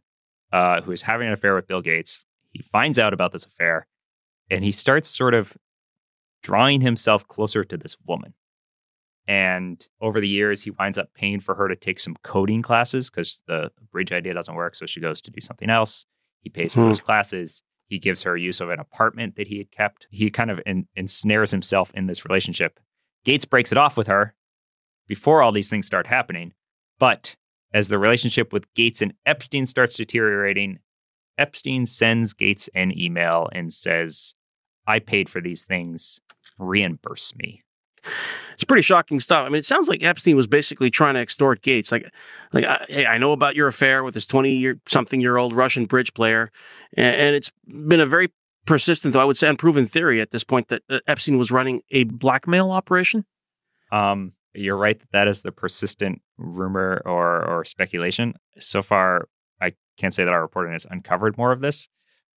uh, 0.51 0.81
who 0.81 0.91
is 0.91 1.03
having 1.03 1.27
an 1.27 1.33
affair 1.33 1.55
with 1.55 1.67
Bill 1.67 1.81
Gates. 1.81 2.23
He 2.49 2.61
finds 2.61 2.99
out 2.99 3.13
about 3.13 3.31
this 3.31 3.45
affair, 3.45 3.87
and 4.49 4.63
he 4.63 4.71
starts 4.71 5.07
sort 5.07 5.33
of 5.33 5.55
drawing 6.43 6.81
himself 6.81 7.27
closer 7.27 7.63
to 7.63 7.77
this 7.77 7.95
woman. 8.05 8.33
And 9.27 9.86
over 10.01 10.19
the 10.19 10.27
years, 10.27 10.62
he 10.63 10.71
winds 10.71 10.97
up 10.97 11.13
paying 11.13 11.39
for 11.39 11.55
her 11.55 11.67
to 11.67 11.75
take 11.75 11.99
some 11.99 12.15
coding 12.23 12.62
classes 12.62 13.10
because 13.10 13.41
the 13.47 13.71
bridge 13.91 14.12
idea 14.12 14.34
doesn't 14.34 14.55
work. 14.55 14.75
So 14.75 14.86
she 14.86 14.99
goes 14.99 15.21
to 15.21 15.31
do 15.31 15.39
something 15.41 15.69
else. 15.69 16.05
He 16.41 16.49
pays 16.49 16.73
for 16.73 16.81
Hmm. 16.81 16.88
those 16.89 17.01
classes. 17.01 17.62
He 17.88 17.99
gives 17.99 18.23
her 18.23 18.36
use 18.36 18.60
of 18.62 18.69
an 18.69 18.79
apartment 18.79 19.36
that 19.36 19.47
he 19.47 19.57
had 19.60 19.71
kept. 19.71 20.07
He 20.12 20.29
kind 20.29 20.49
of 20.49 20.60
en- 20.65 20.88
ensnares 20.95 21.51
himself 21.51 21.91
in 21.93 22.07
this 22.07 22.25
relationship. 22.25 22.79
Gates 23.25 23.45
breaks 23.45 23.71
it 23.71 23.77
off 23.77 23.95
with 23.97 24.07
her 24.07 24.34
before 25.07 25.41
all 25.43 25.51
these 25.51 25.69
things 25.69 25.86
start 25.86 26.07
happening. 26.07 26.53
But 26.99 27.36
as 27.73 27.89
the 27.89 27.99
relationship 27.99 28.51
with 28.53 28.73
Gates 28.73 29.01
and 29.01 29.13
Epstein 29.25 29.65
starts 29.65 29.95
deteriorating, 29.97 30.79
Epstein 31.38 31.86
sends 31.86 32.34
Gates 32.34 32.69
an 32.73 32.97
email 32.97 33.49
and 33.53 33.73
says, 33.73 34.34
I 34.88 34.99
paid 34.99 35.29
for 35.29 35.41
these 35.41 35.63
things. 35.63 36.19
Reimburse 36.57 37.36
me. 37.36 37.63
It's 38.62 38.67
pretty 38.67 38.84
shocking 38.84 39.19
stuff. 39.19 39.43
I 39.43 39.50
mean, 39.50 39.56
it 39.56 39.65
sounds 39.65 39.89
like 39.89 40.04
Epstein 40.04 40.36
was 40.36 40.45
basically 40.45 40.91
trying 40.91 41.15
to 41.15 41.19
extort 41.19 41.63
Gates. 41.63 41.91
Like, 41.91 42.13
like, 42.54 42.63
hey, 42.89 43.08
I 43.08 43.17
know 43.17 43.32
about 43.32 43.56
your 43.56 43.67
affair 43.67 44.04
with 44.04 44.13
this 44.13 44.28
twenty-year 44.28 44.80
something 44.86 45.19
year 45.19 45.38
old 45.38 45.52
Russian 45.52 45.88
bridge 45.88 46.13
player, 46.13 46.52
and, 46.95 47.15
and 47.15 47.36
it's 47.36 47.52
been 47.65 48.00
a 48.00 48.06
very 48.06 48.30
persistent, 48.67 49.13
though 49.13 49.19
I 49.19 49.26
would 49.26 49.36
say, 49.36 49.47
unproven 49.47 49.88
theory 49.88 50.21
at 50.21 50.30
this 50.30 50.43
point 50.43 50.67
that 50.67 50.84
uh, 50.91 51.00
Epstein 51.08 51.39
was 51.39 51.50
running 51.50 51.82
a 51.89 52.04
blackmail 52.04 52.69
operation. 52.69 53.26
Um, 53.91 54.32
you're 54.54 54.78
right 54.78 55.00
that 55.00 55.12
that 55.12 55.28
is 55.28 55.41
the 55.41 55.52
persistent 55.52 56.21
rumor 56.38 57.02
or 57.04 57.43
or 57.43 57.65
speculation. 57.65 58.36
So 58.60 58.84
far, 58.84 59.28
I 59.60 59.74
can't 59.97 60.13
say 60.13 60.24
that 60.24 60.32
our 60.32 60.41
reporting 60.43 60.74
has 60.74 60.86
uncovered 60.88 61.36
more 61.36 61.52
of 61.52 61.62
this, 61.62 61.89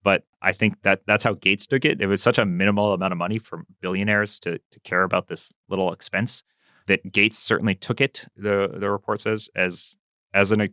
but 0.04 0.22
I 0.42 0.52
think 0.52 0.82
that 0.82 1.00
that's 1.06 1.24
how 1.24 1.32
Gates 1.32 1.66
took 1.66 1.84
it. 1.84 2.00
It 2.00 2.06
was 2.06 2.22
such 2.22 2.38
a 2.38 2.44
minimal 2.44 2.92
amount 2.92 3.12
of 3.12 3.18
money 3.18 3.38
for 3.38 3.64
billionaires 3.80 4.38
to 4.40 4.58
to 4.58 4.80
care 4.84 5.02
about 5.02 5.26
this 5.28 5.52
little 5.68 5.92
expense 5.92 6.44
that 6.86 7.10
Gates 7.10 7.38
certainly 7.38 7.74
took 7.74 8.00
it. 8.00 8.26
The 8.36 8.68
the 8.78 8.90
report 8.90 9.20
says 9.20 9.48
as 9.56 9.96
as 10.32 10.52
an 10.52 10.68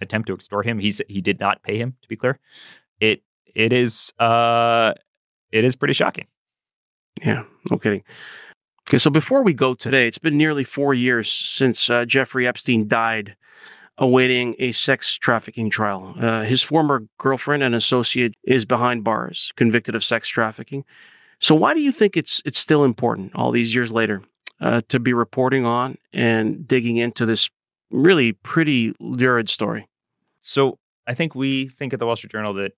attempt 0.00 0.28
to 0.28 0.34
extort 0.34 0.66
him. 0.66 0.78
He's 0.78 1.02
he 1.08 1.20
did 1.20 1.40
not 1.40 1.62
pay 1.62 1.76
him. 1.76 1.96
To 2.00 2.08
be 2.08 2.16
clear, 2.16 2.38
it 3.00 3.22
it 3.54 3.72
is 3.72 4.12
uh 4.18 4.94
it 5.52 5.64
is 5.64 5.76
pretty 5.76 5.94
shocking. 5.94 6.26
Yeah, 7.22 7.44
no 7.70 7.78
kidding. 7.78 8.04
Okay, 8.88 8.98
so 8.98 9.10
before 9.10 9.42
we 9.42 9.52
go 9.52 9.74
today, 9.74 10.06
it's 10.06 10.18
been 10.18 10.36
nearly 10.36 10.62
four 10.62 10.94
years 10.94 11.30
since 11.30 11.90
uh, 11.90 12.04
Jeffrey 12.04 12.46
Epstein 12.46 12.86
died, 12.86 13.36
awaiting 13.98 14.54
a 14.58 14.72
sex 14.72 15.16
trafficking 15.16 15.70
trial. 15.70 16.14
Uh, 16.18 16.42
his 16.42 16.62
former 16.62 17.06
girlfriend 17.18 17.62
and 17.62 17.74
associate 17.74 18.34
is 18.44 18.64
behind 18.64 19.04
bars, 19.04 19.52
convicted 19.56 19.94
of 19.94 20.04
sex 20.04 20.28
trafficking. 20.28 20.84
So, 21.40 21.54
why 21.54 21.74
do 21.74 21.80
you 21.80 21.92
think 21.92 22.16
it's 22.16 22.40
it's 22.44 22.58
still 22.58 22.84
important 22.84 23.34
all 23.34 23.50
these 23.50 23.74
years 23.74 23.92
later 23.92 24.22
uh, 24.60 24.82
to 24.88 24.98
be 24.98 25.12
reporting 25.12 25.64
on 25.64 25.96
and 26.12 26.66
digging 26.66 26.96
into 26.96 27.26
this 27.26 27.50
really 27.90 28.32
pretty 28.32 28.94
lurid 29.00 29.48
story? 29.48 29.86
So 30.46 30.78
I 31.06 31.14
think 31.14 31.34
we 31.34 31.68
think 31.68 31.92
at 31.92 31.98
the 31.98 32.06
Wall 32.06 32.16
Street 32.16 32.32
Journal 32.32 32.54
that 32.54 32.72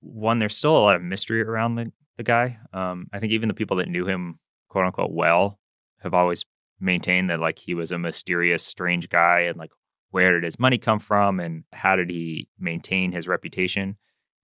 one, 0.00 0.38
there's 0.38 0.56
still 0.56 0.76
a 0.76 0.78
lot 0.78 0.96
of 0.96 1.02
mystery 1.02 1.42
around 1.42 1.74
the, 1.74 1.92
the 2.16 2.22
guy. 2.22 2.58
Um, 2.72 3.08
I 3.12 3.18
think 3.18 3.32
even 3.32 3.48
the 3.48 3.54
people 3.54 3.76
that 3.78 3.88
knew 3.88 4.06
him, 4.06 4.38
quote 4.68 4.86
unquote, 4.86 5.10
well, 5.10 5.58
have 5.98 6.14
always 6.14 6.44
maintained 6.78 7.28
that 7.30 7.40
like 7.40 7.58
he 7.58 7.74
was 7.74 7.90
a 7.90 7.98
mysterious, 7.98 8.64
strange 8.64 9.08
guy 9.08 9.40
and 9.40 9.58
like 9.58 9.70
where 10.10 10.32
did 10.32 10.44
his 10.44 10.58
money 10.58 10.78
come 10.78 10.98
from 10.98 11.40
and 11.40 11.64
how 11.72 11.96
did 11.96 12.10
he 12.10 12.48
maintain 12.58 13.12
his 13.12 13.28
reputation 13.28 13.96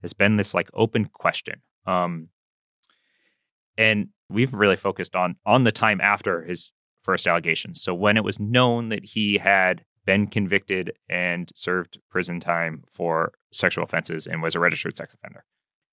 has 0.03 0.13
been 0.13 0.37
this 0.37 0.55
like 0.55 0.71
open 0.75 1.07
question. 1.07 1.61
Um, 1.87 2.29
and 3.77 4.09
we've 4.29 4.53
really 4.53 4.77
focused 4.77 5.15
on 5.15 5.37
on 5.45 5.65
the 5.65 5.73
time 5.73 6.01
after 6.01 6.43
his 6.45 6.73
first 7.03 7.27
allegations. 7.27 7.83
So 7.83 7.95
when 7.95 8.17
it 8.17 8.25
was 8.25 8.41
known 8.41 8.89
that 8.89 9.05
he 9.05 9.39
had 9.39 9.85
been 10.07 10.27
convicted 10.29 10.93
and 11.11 11.51
served 11.55 11.99
prison 12.11 12.41
time 12.41 12.85
for 12.89 13.33
sexual 13.53 13.85
offenses 13.85 14.27
and 14.27 14.41
was 14.43 14.55
a 14.55 14.61
registered 14.61 14.97
sex 14.97 15.13
offender. 15.13 15.45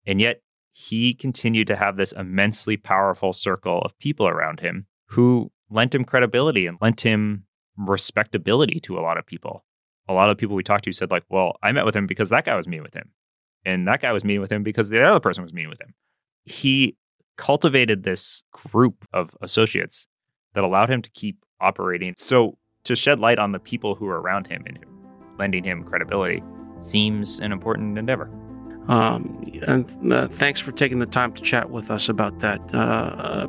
And 0.06 0.22
yet 0.22 0.42
he 0.72 1.14
continued 1.14 1.68
to 1.68 1.76
have 1.76 1.98
this 1.98 2.14
immensely 2.14 2.78
powerful 2.78 3.34
circle 3.34 3.80
of 3.80 3.98
people 4.00 4.28
around 4.28 4.60
him 4.60 4.86
who 5.08 5.52
lent 5.70 5.94
him 5.94 6.06
credibility 6.06 6.68
and 6.68 6.78
lent 6.82 7.02
him 7.02 7.46
respectability 7.78 8.80
to 8.82 8.98
a 8.98 9.02
lot 9.02 9.18
of 9.18 9.26
people. 9.26 9.64
A 10.08 10.14
lot 10.14 10.30
of 10.30 10.38
people 10.38 10.56
we 10.56 10.64
talked 10.64 10.84
to 10.86 10.92
said, 10.92 11.12
like, 11.12 11.24
well, 11.30 11.58
I 11.64 11.72
met 11.72 11.86
with 11.86 11.96
him 11.96 12.08
because 12.08 12.30
that 12.30 12.46
guy 12.46 12.56
was 12.56 12.68
meeting 12.68 12.84
with 12.84 12.94
him. 12.94 13.10
And 13.66 13.88
that 13.88 14.02
guy 14.02 14.12
was 14.12 14.24
meeting 14.24 14.42
with 14.42 14.52
him 14.52 14.64
because 14.64 14.90
the 14.90 15.02
other 15.02 15.20
person 15.20 15.44
was 15.44 15.54
meeting 15.54 15.70
with 15.70 15.82
him. 15.82 15.94
He 16.44 16.98
cultivated 17.38 18.04
this 18.04 18.44
group 18.52 19.08
of 19.14 19.36
associates 19.42 20.08
that 20.54 20.64
allowed 20.64 20.90
him 20.90 21.02
to 21.02 21.10
keep 21.12 21.38
operating. 21.62 22.14
So 22.18 22.58
to 22.84 22.96
shed 22.96 23.20
light 23.20 23.40
on 23.40 23.54
the 23.54 23.60
people 23.60 23.96
who 23.96 24.08
are 24.08 24.22
around 24.22 24.48
him 24.48 24.64
and 24.68 24.78
lending 25.40 25.64
him 25.64 25.84
credibility 25.84 26.44
seems 26.82 27.40
an 27.40 27.52
important 27.52 27.98
endeavor. 27.98 28.30
Um, 28.88 29.44
and 29.66 30.12
uh, 30.12 30.28
thanks 30.28 30.60
for 30.60 30.72
taking 30.72 31.00
the 31.00 31.06
time 31.06 31.34
to 31.34 31.42
chat 31.42 31.70
with 31.70 31.90
us 31.90 32.10
about 32.10 32.40
that. 32.40 32.60
Uh, 32.74 32.78
uh, 32.78 33.48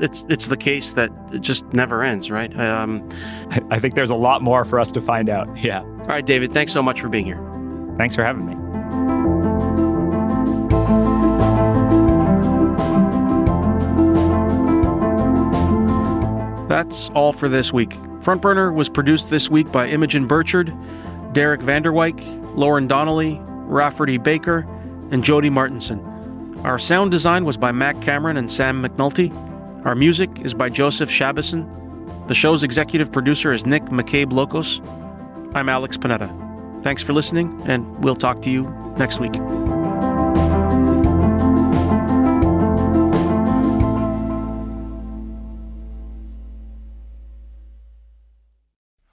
it's 0.00 0.24
it's 0.28 0.48
the 0.48 0.56
case 0.56 0.94
that 0.94 1.10
it 1.32 1.40
just 1.40 1.64
never 1.72 2.02
ends, 2.02 2.30
right? 2.30 2.56
Um, 2.58 3.08
I 3.70 3.80
think 3.80 3.94
there's 3.94 4.10
a 4.10 4.14
lot 4.16 4.42
more 4.42 4.64
for 4.64 4.78
us 4.78 4.92
to 4.92 5.00
find 5.00 5.28
out. 5.28 5.48
Yeah. 5.68 5.80
All 5.80 6.06
right, 6.06 6.24
David. 6.24 6.52
Thanks 6.52 6.72
so 6.72 6.82
much 6.82 7.00
for 7.00 7.08
being 7.08 7.26
here. 7.26 7.42
Thanks 7.98 8.14
for 8.14 8.24
having 8.24 8.46
me. 8.46 8.54
That's 16.68 17.10
all 17.10 17.32
for 17.32 17.48
this 17.48 17.72
week. 17.72 17.94
Front 18.20 18.40
Burner 18.40 18.72
was 18.72 18.88
produced 18.88 19.30
this 19.30 19.50
week 19.50 19.70
by 19.72 19.88
Imogen 19.88 20.26
Burchard, 20.26 20.72
Derek 21.32 21.60
Vanderwyk, 21.60 22.20
Lauren 22.56 22.86
Donnelly, 22.86 23.42
Rafferty 23.68 24.18
Baker, 24.18 24.66
and 25.10 25.22
Jody 25.22 25.50
Martinson. 25.50 26.04
Our 26.64 26.78
sound 26.78 27.10
design 27.10 27.44
was 27.44 27.56
by 27.56 27.70
Mac 27.70 28.00
Cameron 28.02 28.36
and 28.36 28.50
Sam 28.50 28.82
McNulty. 28.82 29.32
Our 29.84 29.94
music 29.94 30.30
is 30.40 30.54
by 30.54 30.68
Joseph 30.68 31.10
Shabason. 31.10 31.66
The 32.28 32.34
show's 32.34 32.62
executive 32.62 33.12
producer 33.12 33.52
is 33.52 33.64
Nick 33.64 33.84
McCabe-Lococo. 33.84 35.54
I'm 35.54 35.68
Alex 35.68 35.96
Panetta. 35.96 36.82
Thanks 36.82 37.02
for 37.02 37.12
listening, 37.12 37.60
and 37.66 38.02
we'll 38.02 38.16
talk 38.16 38.42
to 38.42 38.50
you 38.50 38.64
next 38.98 39.20
week. 39.20 39.34